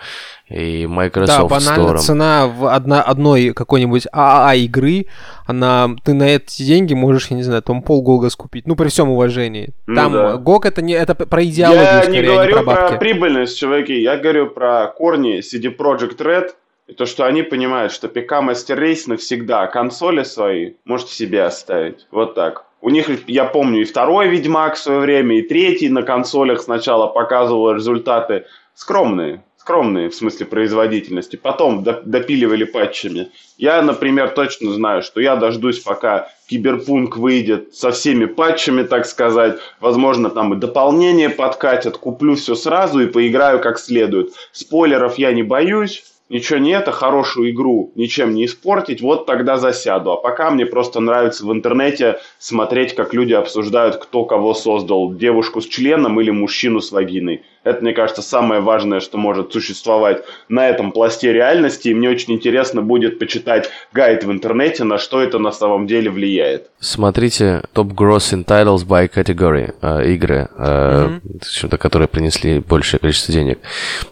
[0.51, 1.99] и Microsoft Да, банально Store.
[1.99, 5.07] цена в одна, одной какой-нибудь ААА игры,
[5.47, 9.09] она, ты на эти деньги можешь, я не знаю, там полгога скупить, ну, при всем
[9.09, 9.71] уважении.
[9.87, 10.35] Ну, там да.
[10.35, 13.59] GOG это, не, это про идеологию, Я скорее, не говорю а не про, про прибыльность,
[13.59, 16.51] чуваки, я говорю про корни CD Project Red,
[16.87, 22.07] и то, что они понимают, что ПК Master Race навсегда консоли свои можете себе оставить.
[22.11, 22.67] Вот так.
[22.85, 27.07] У них, я помню, и второй Ведьмак в свое время, и третий на консолях сначала
[27.07, 28.45] показывал результаты
[28.75, 33.31] скромные скромные в смысле производительности, потом допиливали патчами.
[33.57, 39.59] Я, например, точно знаю, что я дождусь, пока Киберпунк выйдет со всеми патчами, так сказать.
[39.81, 44.35] Возможно, там и дополнение подкатят, куплю все сразу и поиграю как следует.
[44.53, 50.13] Спойлеров я не боюсь, ничего нет, а хорошую игру ничем не испортить, вот тогда засяду.
[50.13, 55.61] А пока мне просто нравится в интернете смотреть, как люди обсуждают, кто кого создал, девушку
[55.61, 57.43] с членом или мужчину с вагиной.
[57.63, 61.89] Это, мне кажется, самое важное, что может существовать на этом пласте реальности.
[61.89, 66.11] И мне очень интересно будет почитать гайд в интернете, на что это на самом деле
[66.11, 66.71] влияет.
[66.79, 71.79] Смотрите Top Grossing Titles by Category э, игры, э, mm-hmm.
[71.79, 73.59] которые принесли большее количество денег.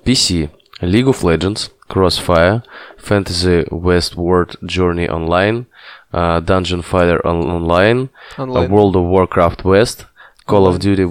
[0.04, 0.48] PC,
[0.81, 2.63] League of Legends, Crossfire,
[2.97, 5.65] Fantasy Westward Journey Online,
[6.13, 8.65] uh, Dungeon Fighter Online, Online.
[8.65, 10.05] Uh, World of Warcraft West,
[10.45, 10.75] Call Online.
[10.75, 11.05] of Duty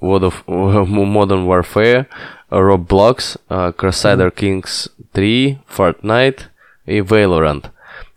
[0.00, 2.06] World of Modern Warfare,
[2.50, 4.36] Roblox, uh, Crusader mm.
[4.36, 6.48] Kings 3, Fortnite
[6.86, 7.70] и Valorant.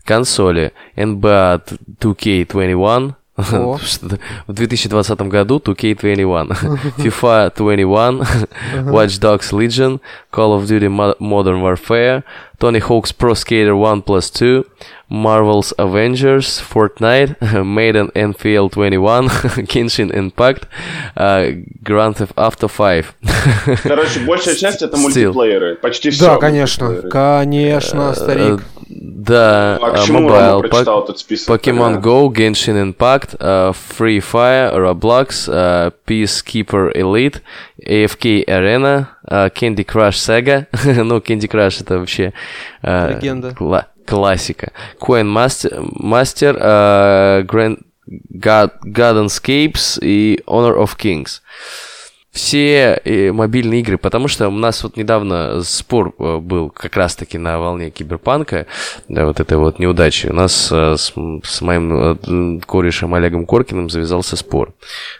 [0.06, 1.62] Консоли NBA
[2.00, 6.48] 2K21, в 2020 году 2K21,
[6.98, 8.21] FIFA 21,
[8.91, 10.00] Watch Dogs Legion,
[10.32, 10.88] Call of Duty
[11.19, 12.24] Modern Warfare,
[12.60, 14.63] Tony Hawk's Pro Skater 1 plus 2,
[15.10, 19.30] Marvel's Avengers, Fortnite, Maiden NFL 21,
[19.67, 20.65] Genshin Impact,
[21.15, 21.52] uh,
[21.84, 23.06] Grand Theft Auto 5.
[23.84, 25.76] Короче, большая часть это мультиплееры.
[25.76, 26.26] Почти все.
[26.26, 27.02] Да, конечно.
[27.10, 28.62] Конечно, старик.
[28.88, 31.50] Да, а к чему Mobile, прочитал этот список?
[31.50, 37.41] Pokemon Go, Genshin Impact, uh, Free Fire, Roblox, uh, Peacekeeper Elite,
[37.84, 40.67] AFK Arena, uh, Candy Crush Saga.
[40.86, 42.34] ну, Candy Crush это вообще...
[42.84, 43.56] Uh, Легенда.
[44.11, 44.73] Кла- классика.
[45.01, 47.79] Coin Master, Master uh, Grand
[48.33, 51.40] God, Gardenscapes и Honor of Kings
[52.33, 57.38] все э, мобильные игры, потому что у нас вот недавно спор э, был как раз-таки
[57.38, 58.66] на волне киберпанка,
[59.09, 60.29] да, вот этой вот неудачи.
[60.29, 64.75] У нас э, с, с моим корешем Олегом Коркиным завязался спор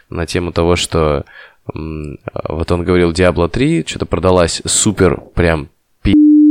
[0.09, 1.25] на тему того, что
[1.73, 5.69] вот он говорил, Diablo 3 что-то продалась супер прям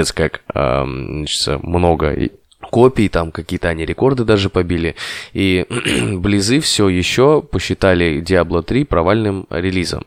[0.04, 2.14] пи***ц как значит, много
[2.60, 4.96] копий, там какие-то они рекорды даже побили.
[5.32, 5.66] И
[6.12, 10.06] Близы все еще посчитали Diablo 3 провальным релизом.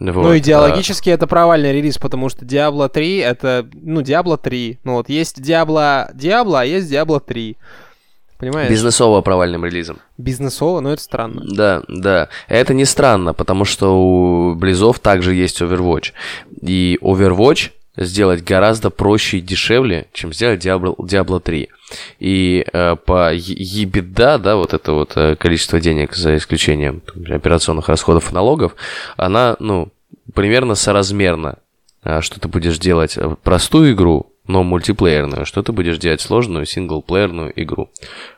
[0.00, 1.14] Вот, ну, идеологически а...
[1.14, 4.78] это провальный релиз, потому что Diablo 3 это, ну, Diablo 3.
[4.84, 7.56] Ну, вот есть Diablo, Diablo, а есть Diablo 3.
[8.38, 8.70] Понимаешь?
[8.70, 9.98] Бизнесово провальным релизом.
[10.16, 11.42] Бизнесово, но это странно.
[11.44, 12.28] Да, да.
[12.46, 16.12] Это не странно, потому что у Близов также есть Overwatch.
[16.62, 21.68] И Overwatch сделать гораздо проще и дешевле, чем сделать Diablo, Diablo 3.
[22.20, 28.30] И э, по EBITDA, да, вот это вот э, количество денег, за исключением операционных расходов
[28.30, 28.74] и налогов,
[29.16, 29.88] она, ну,
[30.34, 31.58] примерно соразмерна.
[32.02, 36.66] А что ты будешь делать э, простую игру, но мультиплеерную, что ты будешь делать сложную
[36.66, 37.90] синглплеерную игру.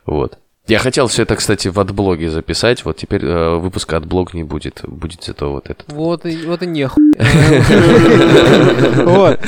[0.05, 0.37] Вот.
[0.71, 2.85] Я хотел все это, кстати, в отблоге записать.
[2.85, 4.79] Вот теперь э, выпуска отблог не будет.
[4.87, 5.91] Будет зато вот этот.
[5.91, 7.11] Вот и, вот и нехуй.
[9.03, 9.39] Вот.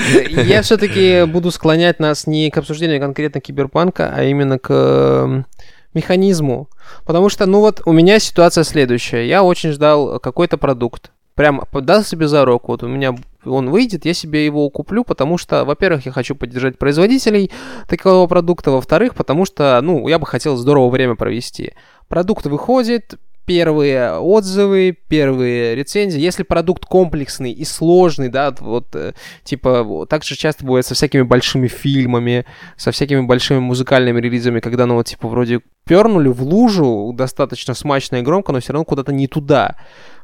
[0.45, 5.45] Я все-таки буду склонять нас не к обсуждению конкретно киберпанка, а именно к
[5.93, 6.67] механизму.
[7.05, 9.25] Потому что, ну вот, у меня ситуация следующая.
[9.25, 11.11] Я очень ждал какой-то продукт.
[11.35, 12.67] Прям дал себе зарок.
[12.67, 13.15] Вот у меня
[13.45, 17.51] он выйдет, я себе его куплю, потому что, во-первых, я хочу поддержать производителей
[17.87, 21.73] такого продукта, во-вторых, потому что, ну, я бы хотел здорово время провести.
[22.07, 23.15] Продукт выходит,
[23.45, 26.19] первые отзывы, первые рецензии.
[26.19, 31.23] Если продукт комплексный и сложный, да, вот, э, типа, так же часто бывает со всякими
[31.23, 32.45] большими фильмами,
[32.77, 38.17] со всякими большими музыкальными релизами, когда, ну, вот, типа, вроде пернули в лужу достаточно смачно
[38.17, 39.75] и громко, но все равно куда-то не туда.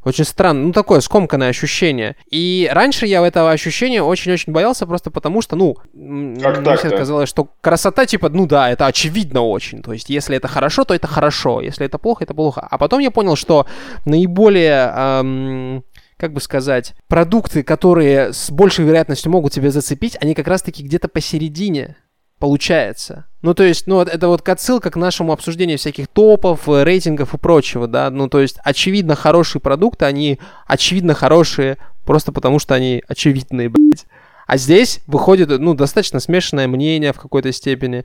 [0.03, 2.15] Очень странно, ну такое скомканное ощущение.
[2.31, 7.29] И раньше я этого ощущения очень-очень боялся, просто потому что, ну, как мне всегда казалось,
[7.29, 9.81] что красота, типа, ну да, это очевидно очень.
[9.81, 12.65] То есть, если это хорошо, то это хорошо, если это плохо, это плохо.
[12.69, 13.65] А потом я понял, что
[14.05, 14.93] наиболее...
[14.95, 15.83] Эм,
[16.17, 21.07] как бы сказать, продукты, которые с большей вероятностью могут тебя зацепить, они как раз-таки где-то
[21.07, 21.95] посередине
[22.39, 23.28] получается.
[23.41, 27.37] Ну, то есть, ну, это вот отсылка к нашему обсуждению всяких топов, э, рейтингов и
[27.37, 28.09] прочего, да.
[28.09, 34.05] Ну, то есть, очевидно, хорошие продукты, они очевидно хорошие просто потому, что они очевидные, блядь.
[34.45, 38.03] А здесь выходит, ну, достаточно смешанное мнение в какой-то степени.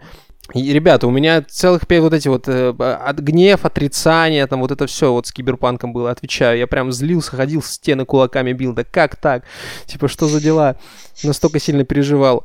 [0.52, 4.70] И, ребята, у меня целых пять вот эти вот э, от гнев, отрицание, там вот
[4.70, 6.58] это все вот с киберпанком было, отвечаю.
[6.58, 8.74] Я прям злился, ходил в стены кулаками бил.
[8.74, 9.44] Да как так?
[9.86, 10.76] Типа, что за дела?
[11.22, 12.44] Настолько сильно переживал.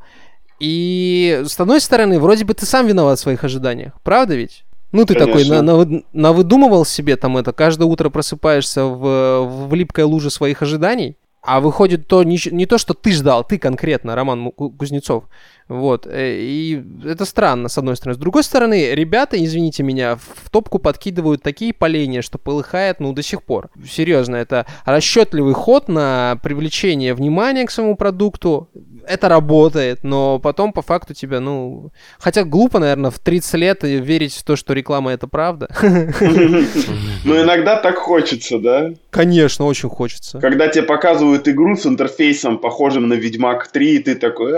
[0.59, 4.63] И с одной стороны, вроде бы ты сам виноват в своих ожиданиях, правда ведь?
[4.91, 5.33] Ну, ты Конечно.
[5.33, 10.31] такой на, на, на выдумывал себе там это, каждое утро просыпаешься в, в липкой луже
[10.31, 15.25] своих ожиданий, а выходит то не, не то, что ты ждал, ты конкретно, Роман Кузнецов.
[15.69, 16.07] Вот.
[16.07, 18.15] Э, и это странно, с одной стороны.
[18.15, 23.21] С другой стороны, ребята, извините меня, в топку подкидывают такие поленья, что полыхает, ну, до
[23.21, 23.69] сих пор.
[23.87, 28.67] Серьезно, это расчетливый ход на привлечение внимания к своему продукту.
[29.07, 31.91] это работает, но потом по факту тебя, ну...
[32.19, 35.69] Хотя глупо, наверное, в 30 лет верить в то, что реклама это правда.
[37.25, 38.91] Ну, иногда так хочется, да?
[39.09, 40.39] Конечно, очень хочется.
[40.39, 44.53] Когда тебе показывают игру с интерфейсом, похожим на Ведьмак 3, и ты такой,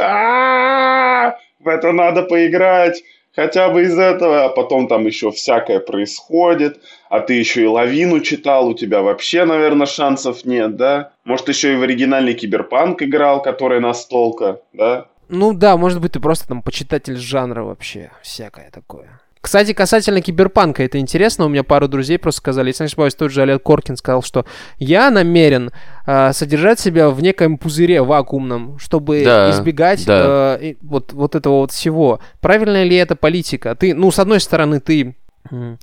[1.60, 3.04] в это надо поиграть
[3.36, 8.20] хотя бы из этого, а потом там еще всякое происходит, а ты еще и лавину
[8.20, 11.14] читал, у тебя вообще, наверное, шансов нет, да?
[11.24, 15.08] Может, еще и в оригинальный киберпанк играл, который настолка, да?
[15.30, 19.21] Ну да, может быть, ты просто там почитатель жанра вообще, всякое такое.
[19.42, 21.46] Кстати, касательно киберпанка, это интересно.
[21.46, 24.46] У меня пару друзей просто сказали, если не ошибаюсь, тот же Олег Коркин сказал, что
[24.78, 25.72] я намерен
[26.06, 30.58] э, содержать себя в некоем пузыре вакуумном, чтобы да, избегать да.
[30.62, 32.20] Э, вот, вот этого вот всего.
[32.40, 33.76] Правильная ли это политика?
[33.76, 35.16] Ты, ну, с одной стороны, ты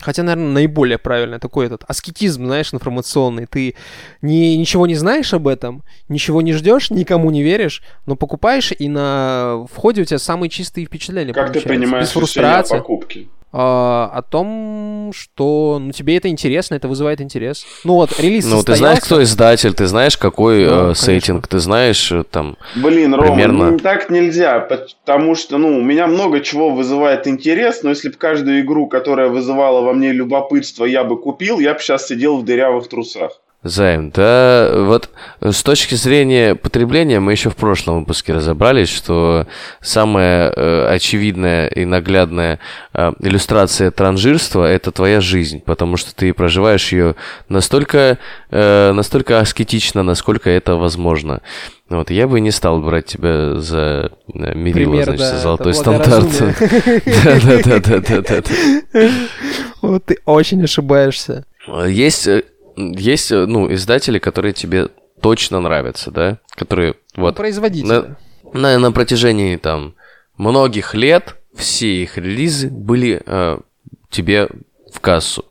[0.00, 3.46] Хотя, наверное, наиболее правильно такой этот аскетизм, знаешь, информационный.
[3.46, 3.74] Ты
[4.22, 8.88] не, ничего не знаешь об этом, ничего не ждешь, никому не веришь, но покупаешь, и
[8.88, 12.76] на входе у тебя самые чистые впечатления Как ты принимаешь Без фрустрации.
[12.76, 13.28] решение о покупке?
[13.50, 17.64] А, о том, что ну, тебе это интересно, это вызывает интерес.
[17.84, 21.58] Ну вот, релиз Ну, ты знаешь, кто издатель, ты знаешь, какой да, э, сеттинг, ты
[21.58, 23.70] знаешь э, там Блин, Рома, примерно...
[23.70, 28.16] ну, так нельзя, потому что, ну, у меня много чего вызывает интерес, но если бы
[28.16, 32.44] каждую игру, которая вызывала во мне любопытство, я бы купил, я бы сейчас сидел в
[32.44, 33.40] дырявых трусах.
[33.68, 39.46] Займ, да, вот с точки зрения потребления мы еще в прошлом выпуске разобрались, что
[39.80, 42.58] самая э, очевидная и наглядная
[42.94, 47.14] э, иллюстрация транжирства– это твоя жизнь, потому что ты проживаешь ее
[47.48, 48.18] настолько,
[48.50, 51.42] э, настолько аскетично, насколько это возможно.
[51.88, 56.28] Вот, я бы не стал брать тебя за э, мерило, Пример, значит, да, золотой стандарт.
[57.24, 58.42] Да-да-да-да-да.
[59.80, 61.44] Вот ты очень ошибаешься.
[61.86, 62.44] Есть э,
[62.78, 64.88] есть, э, ну, издатели, которые тебе
[65.20, 67.36] точно нравятся, да, которые вот...
[67.36, 67.88] Производители.
[67.88, 68.16] На,
[68.52, 69.94] на, на протяжении, там,
[70.36, 73.58] многих лет все их релизы были э,
[74.10, 74.48] тебе
[74.92, 75.44] в кассу.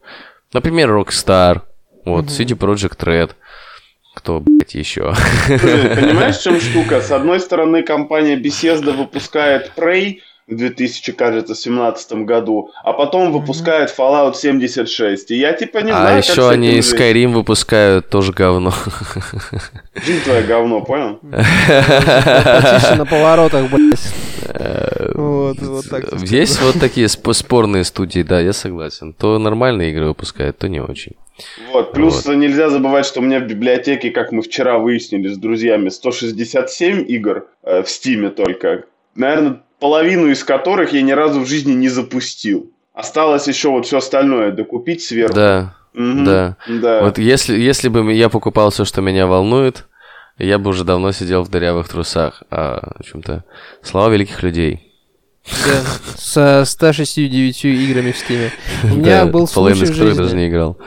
[0.53, 1.61] Например, Rockstar,
[2.05, 2.31] вот, угу.
[2.31, 3.31] CD Project Red,
[4.15, 5.13] кто, блядь, еще?
[5.47, 7.01] Понимаешь, в чем штука?
[7.01, 15.31] С одной стороны, компания Bethesda выпускает Prey, в 2017 году, а потом выпускают Fallout 76.
[15.31, 18.73] И я типа не а знаю, А еще они Skyrim выпускают тоже говно.
[19.95, 21.19] Жизнь твоя говно, понял?
[21.21, 24.13] На поворотах, блядь.
[25.15, 26.21] Вот, вот так.
[26.21, 29.13] Есть вот такие спорные студии, да, я согласен.
[29.13, 31.13] То нормальные игры выпускают, то не очень.
[31.71, 32.35] Вот, плюс вот.
[32.35, 37.47] нельзя забывать, что у меня в библиотеке, как мы вчера выяснили с друзьями, 167 игр
[37.63, 38.85] э, в Стиме только.
[39.13, 42.71] Наверное, половину из которых я ни разу в жизни не запустил.
[42.93, 45.35] Осталось еще вот все остальное докупить сверху.
[45.35, 45.75] Да.
[45.93, 46.57] Угу, да.
[46.67, 47.01] да.
[47.03, 49.85] Вот если, если бы я покупал все, что меня волнует,
[50.37, 52.43] я бы уже давно сидел в дырявых трусах.
[52.51, 53.43] А, в общем-то,
[53.81, 54.83] слава великих людей.
[55.65, 55.81] Да,
[56.17, 58.51] со 169 играми в Стиме.
[58.83, 60.77] У меня был случай в жизни, даже не играл.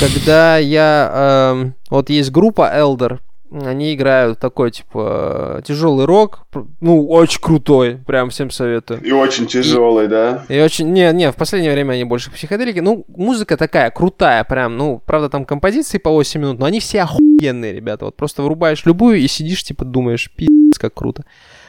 [0.00, 1.54] когда я...
[1.54, 3.20] Э, вот есть группа Elder,
[3.52, 6.46] они играют такой, типа, тяжелый рок,
[6.80, 9.02] ну, очень крутой, прям всем советую.
[9.02, 10.44] И очень тяжелый, и, да?
[10.48, 14.76] И очень, не, не, в последнее время они больше психоделики, ну, музыка такая, крутая прям,
[14.76, 18.84] ну, правда, там композиции по 8 минут, но они все охуенные, ребята, вот просто врубаешь
[18.86, 21.24] любую и сидишь, типа, думаешь, пиздец, как круто.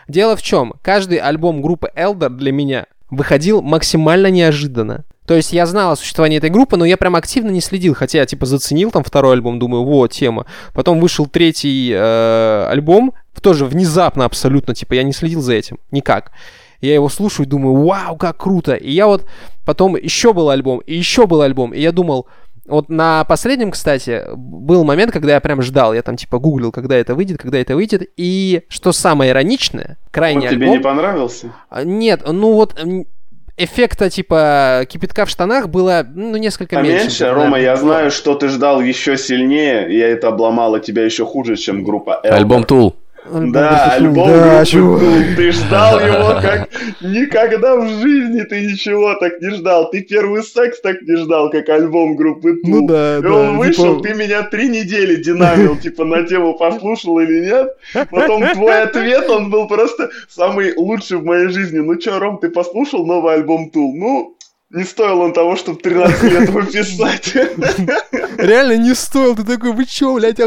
[0.07, 5.05] Дело в чем, каждый альбом группы Elder для меня выходил максимально неожиданно.
[5.25, 8.19] То есть я знал о существовании этой группы, но я прям активно не следил, хотя
[8.19, 10.45] я типа заценил там второй альбом, думаю, вот, тема.
[10.73, 16.31] Потом вышел третий э, альбом, тоже внезапно абсолютно, типа я не следил за этим, никак.
[16.81, 18.73] Я его слушаю и думаю, вау, как круто.
[18.73, 19.25] И я вот
[19.65, 22.27] потом еще был альбом, и еще был альбом, и я думал,
[22.65, 26.95] вот на последнем, кстати, был момент, когда я прям ждал, я там типа гуглил, когда
[26.95, 31.53] это выйдет, когда это выйдет, и что самое ироничное, крайне Он тебе не понравился?
[31.69, 32.81] А, нет, ну вот
[33.57, 37.03] эффекта типа кипятка в штанах было ну несколько а меньше.
[37.03, 41.55] меньше, Рома, я знаю, что ты ждал еще сильнее, и это обломало тебя еще хуже,
[41.55, 42.29] чем группа Elder.
[42.29, 42.63] Альбом
[43.25, 45.05] Да, альбом да, группы
[45.35, 46.69] Ты ждал его как
[47.01, 49.89] никогда в жизни ты ничего так не ждал.
[49.89, 52.81] Ты первый секс так не ждал, как альбом группы Тул.
[52.81, 54.07] Ну да, И да, он вышел, типа...
[54.07, 57.77] ты меня три недели динамил, типа на тему послушал или нет.
[58.09, 61.79] Потом твой ответ, он был просто самый лучший в моей жизни.
[61.79, 63.95] Ну чё, Ром, ты послушал новый альбом Тул?
[63.95, 64.37] Ну,
[64.73, 67.35] не стоил он того, чтобы 13 лет выписать.
[68.37, 69.35] Реально не стоил.
[69.35, 70.39] Ты такой, вы чё, блядь,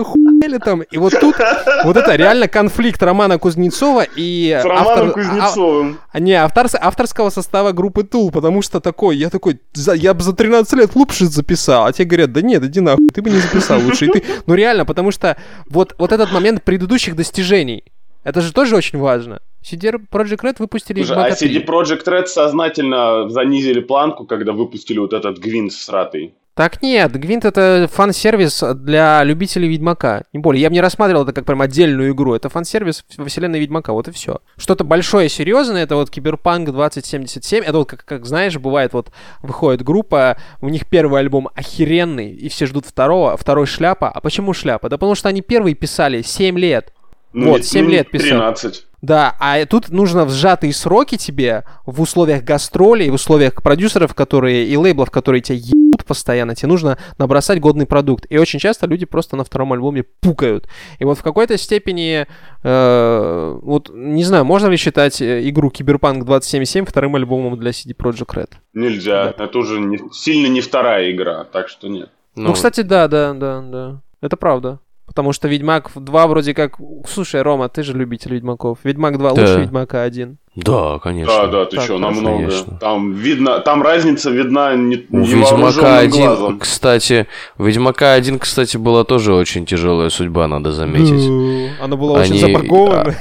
[0.46, 0.82] охуели там?
[0.82, 1.36] И вот тут,
[1.84, 4.58] вот это реально конфликт Романа Кузнецова и...
[4.60, 5.98] С Романом автор, Кузнецовым.
[6.12, 10.22] А, не, автор, авторского состава группы Тул, потому что такой, я такой, за, я бы
[10.22, 13.38] за 13 лет лучше записал, а те говорят, да нет, иди нахуй, ты бы не
[13.38, 14.06] записал лучше.
[14.06, 15.36] И ты, ну реально, потому что
[15.68, 17.84] вот, вот этот момент предыдущих достижений,
[18.26, 19.40] Это же тоже очень важно.
[19.62, 21.64] CD Projekt Red выпустили Слушай, Ведьмака а CD 3.
[21.64, 26.34] Projekt Red сознательно занизили планку, когда выпустили вот этот гвинт сратый.
[26.54, 30.24] Так нет, Гвинт это фан-сервис для любителей Ведьмака.
[30.32, 30.62] Не более.
[30.62, 32.34] Я бы не рассматривал это как прям отдельную игру.
[32.34, 33.92] Это фан-сервис во вселенной Ведьмака.
[33.92, 34.40] Вот и все.
[34.56, 37.62] Что-то большое, серьезное, это вот Киберпанк 2077.
[37.62, 39.12] Это вот, как, как знаешь, бывает, вот
[39.42, 44.08] выходит группа, у них первый альбом охеренный, и все ждут второго, второй шляпа.
[44.08, 44.88] А почему шляпа?
[44.88, 46.92] Да потому что они первые писали 7 лет.
[47.36, 48.28] Ну, Вот, не- 7 ну, лет писал.
[48.28, 48.86] 13.
[49.02, 54.66] Да, а тут нужно в сжатые сроки тебе в условиях гастролей, в условиях продюсеров, которые
[54.66, 58.24] и лейблов, которые тебя ебут постоянно, тебе нужно набросать годный продукт.
[58.30, 60.66] И очень часто люди просто на втором альбоме пукают.
[60.98, 62.26] И вот в какой-то степени,
[62.62, 67.94] э, вот не знаю, можно ли считать э, игру Киберпанк 2077 вторым альбомом для CD
[67.94, 68.52] Projekt Red?
[68.72, 69.34] Нельзя.
[69.36, 72.08] Это уже не- сильно не вторая игра, так что нет.
[72.34, 74.00] Ну, кстати, да, да, да, да.
[74.22, 74.80] Это правда.
[75.06, 76.78] Потому что Ведьмак 2 вроде как...
[77.08, 78.78] Слушай, Рома, ты же любитель Ведьмаков.
[78.84, 79.40] Ведьмак 2 Да.
[79.40, 80.36] лучше Ведьмака 1.
[80.56, 81.32] Да, конечно.
[81.34, 82.36] Да, да, ты Так, что, намного.
[82.38, 82.78] конечно.
[82.78, 86.58] Там видно, там разница видна не, У Ведьмака 1, глазом.
[86.58, 87.26] кстати,
[87.58, 91.78] у Ведьмака 1, кстати, была тоже очень тяжелая судьба, надо заметить.
[91.80, 93.14] Она была очень Они- забагована.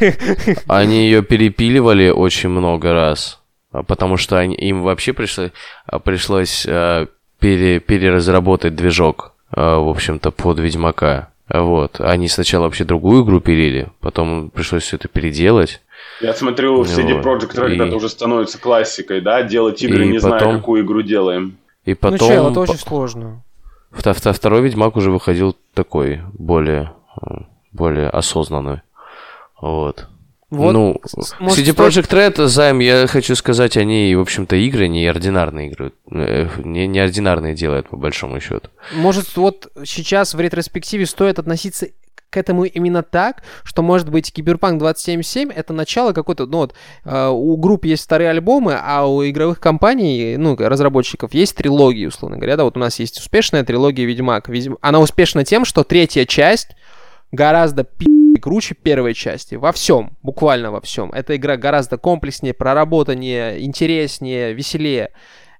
[0.68, 3.40] Они ее перепиливали очень много раз,
[3.72, 5.14] а, потому что они, им вообще
[5.88, 7.08] а, пришлось а,
[7.40, 11.30] пере- переразработать движок, а, в общем-то, под Ведьмака.
[11.50, 12.00] Вот.
[12.02, 15.82] Они сначала вообще другую игру пилили, потом пришлось все это переделать.
[16.22, 17.22] Я смотрю, в CD.
[17.22, 19.44] Projekt Red И- это уже становится классикой, да?
[19.44, 21.58] Делать игры, И не зная, потом- какую игру делаем.
[21.86, 23.44] И Ну, потом чел, это очень сложно.
[23.92, 26.94] вто- вто- второй Ведьмак уже выходил такой, более,
[27.72, 28.82] более осознанный.
[29.62, 30.08] Вот.
[30.56, 31.02] Вот, ну,
[31.40, 35.92] может, CD Projekt Red, Займ, я хочу сказать, они, в общем-то, игры не ординарные игры.
[36.12, 38.70] э, Не, не ординарные делают, по большому счету.
[38.94, 41.88] Может, вот сейчас в ретроспективе стоит относиться
[42.32, 46.74] к этому именно так, что, может быть, Киберпанк 2077 это начало какой-то, ну вот,
[47.06, 52.36] э, у групп есть вторые альбомы, а у игровых компаний, ну, разработчиков, есть трилогии, условно
[52.38, 54.50] говоря, да, вот у нас есть успешная трилогия Ведьмак.
[54.50, 56.70] Ведьм- Она успешна тем, что третья часть
[57.32, 58.06] гораздо пи***
[58.38, 59.56] круче первой части.
[59.56, 61.12] Во всем, буквально во всем.
[61.12, 65.12] Эта игра гораздо комплекснее, проработаннее, интереснее, веселее.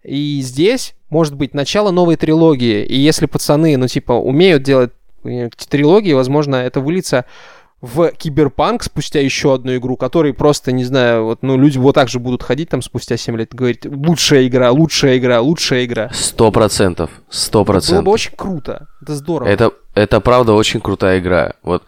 [0.04, 2.84] И здесь может быть начало новой трилогии.
[2.86, 4.92] И если пацаны, ну, типа, умеют делать
[5.24, 7.26] э, трилогии, возможно, это выльется
[7.82, 12.08] в Киберпанк спустя еще одну игру, которой просто, не знаю, вот, ну, люди вот так
[12.10, 16.10] же будут ходить там спустя 7 лет и говорить, лучшая игра, лучшая игра, лучшая игра.
[16.14, 17.12] Сто процентов.
[17.30, 18.14] Сто Было бы процентов.
[18.14, 18.88] очень круто.
[19.02, 19.48] Это здорово.
[19.48, 21.54] Это, это правда очень крутая игра.
[21.62, 21.84] Вот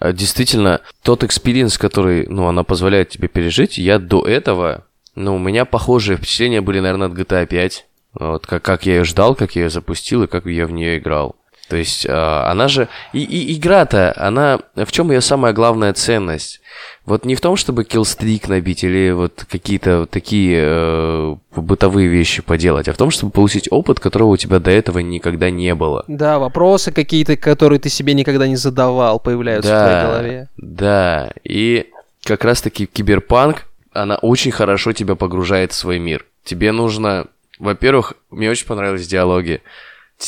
[0.00, 4.84] действительно, тот experience, который, ну, она позволяет тебе пережить, я до этого,
[5.14, 7.86] ну, у меня похожие впечатления были, наверное, от GTA 5.
[8.14, 10.98] Вот, как, как я ее ждал, как я ее запустил и как я в нее
[10.98, 11.36] играл.
[11.68, 12.88] То есть, э, она же...
[13.12, 14.60] И, и игра-то, она...
[14.74, 16.60] В чем ее самая главная ценность?
[17.08, 22.86] Вот не в том, чтобы killstreak набить или вот какие-то такие э, бытовые вещи поделать,
[22.86, 26.04] а в том, чтобы получить опыт, которого у тебя до этого никогда не было.
[26.06, 30.48] Да, вопросы какие-то, которые ты себе никогда не задавал, появляются в твоей голове.
[30.58, 31.86] Да, и
[32.24, 36.26] как раз-таки киберпанк, она очень хорошо тебя погружает в свой мир.
[36.44, 37.28] Тебе нужно,
[37.58, 39.62] во-первых, мне очень понравились диалоги.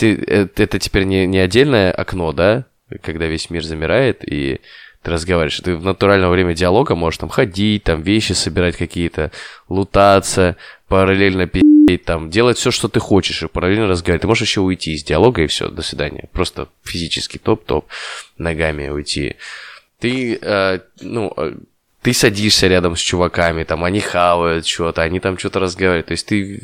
[0.00, 2.64] Э, Это теперь не, не отдельное окно, да,
[3.02, 4.62] когда весь мир замирает, и
[5.02, 5.60] ты разговариваешь.
[5.60, 9.30] Ты в натуральное время диалога можешь там ходить, там вещи собирать какие-то,
[9.68, 10.56] лутаться,
[10.88, 14.22] параллельно пи***ть, там, делать все, что ты хочешь, и параллельно разговаривать.
[14.22, 16.28] Ты можешь еще уйти из диалога, и все, до свидания.
[16.32, 17.86] Просто физически топ-топ,
[18.38, 19.36] ногами уйти.
[19.98, 21.54] Ты, э, ну, э,
[22.02, 26.06] ты садишься рядом с чуваками, там, они хавают что-то, они там что-то разговаривают.
[26.06, 26.62] То есть ты,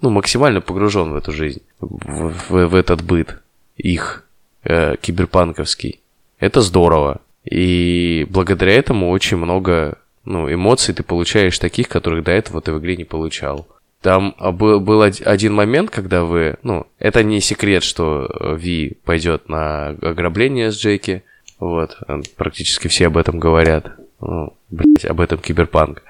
[0.00, 3.38] ну, максимально погружен в эту жизнь, в, в- в этот быт
[3.76, 4.24] их,
[4.64, 6.00] э, киберпанковский.
[6.38, 7.20] Это здорово.
[7.50, 12.78] И благодаря этому очень много, ну, эмоций ты получаешь таких, которых до этого ты в
[12.78, 13.66] игре не получал.
[14.02, 18.56] Там а, был, был од- один момент, когда вы, ну, это не секрет, что э,
[18.56, 21.24] Ви пойдет на ограбление с Джеки,
[21.58, 26.02] вот, э, практически все об этом говорят, ну, блядь, об этом киберпанк.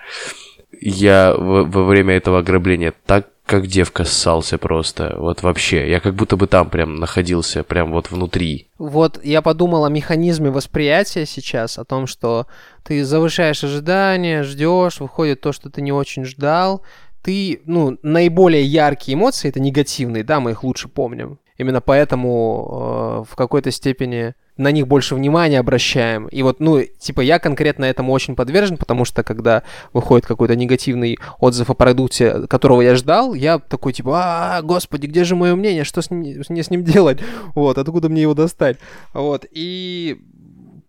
[0.81, 6.15] Я во, во время этого ограбления так как девка ссался просто, вот вообще, я как
[6.15, 8.69] будто бы там прям находился, прям вот внутри.
[8.77, 12.47] Вот я подумал о механизме восприятия сейчас, о том, что
[12.85, 16.83] ты завышаешь ожидания, ждешь, выходит то, что ты не очень ждал.
[17.23, 21.39] Ты, ну, наиболее яркие эмоции, это негативные, да, мы их лучше помним.
[21.59, 26.27] Именно поэтому э, в какой-то степени на них больше внимания обращаем.
[26.29, 31.19] И вот, ну, типа, я конкретно этому очень подвержен, потому что, когда выходит какой-то негативный
[31.39, 35.85] отзыв о продукте, которого я ждал, я такой, типа, а, господи, где же мое мнение,
[35.85, 37.21] что с мне с ним делать?
[37.55, 38.79] Вот, откуда мне его достать?
[39.13, 40.21] Вот, и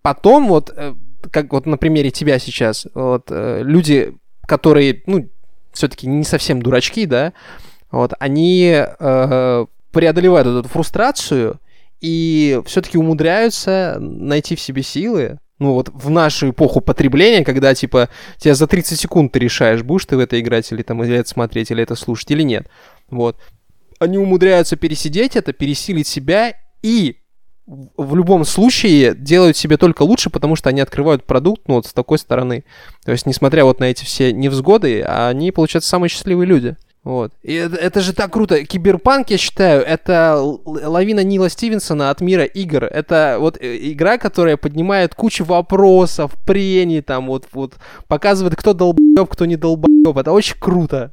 [0.02, 0.94] потом вот, э,
[1.32, 4.16] как вот на примере тебя сейчас, вот, э, люди,
[4.48, 5.30] которые, ну,
[5.74, 7.34] все-таки не совсем дурачки, да,
[7.92, 11.60] вот, они э, преодолевают эту фрустрацию
[12.02, 18.10] и все-таки умудряются найти в себе силы, ну вот в нашу эпоху потребления, когда типа
[18.38, 21.30] тебя за 30 секунд ты решаешь, будешь ты в это играть или там или это
[21.30, 22.68] смотреть, или это слушать, или нет.
[23.10, 23.38] Вот.
[24.00, 27.18] Они умудряются пересидеть это, пересилить себя и
[27.98, 31.94] в любом случае делают себе только лучше, потому что они открывают продукт, ну, вот с
[31.94, 32.64] такой стороны.
[33.06, 36.78] То есть, несмотря вот на эти все невзгоды, они, получаются, самые счастливые люди.
[37.04, 37.32] Вот.
[37.44, 38.64] И это, это же так круто.
[38.66, 42.84] Киберпанк, я считаю, это лавина Нила Стивенсона от мира игр.
[42.84, 47.76] Это вот э, игра, которая поднимает кучу вопросов, прений, там, вот, вот,
[48.08, 50.18] показывает, кто долбоеб, кто не долбоеб.
[50.18, 51.08] Это очень круто.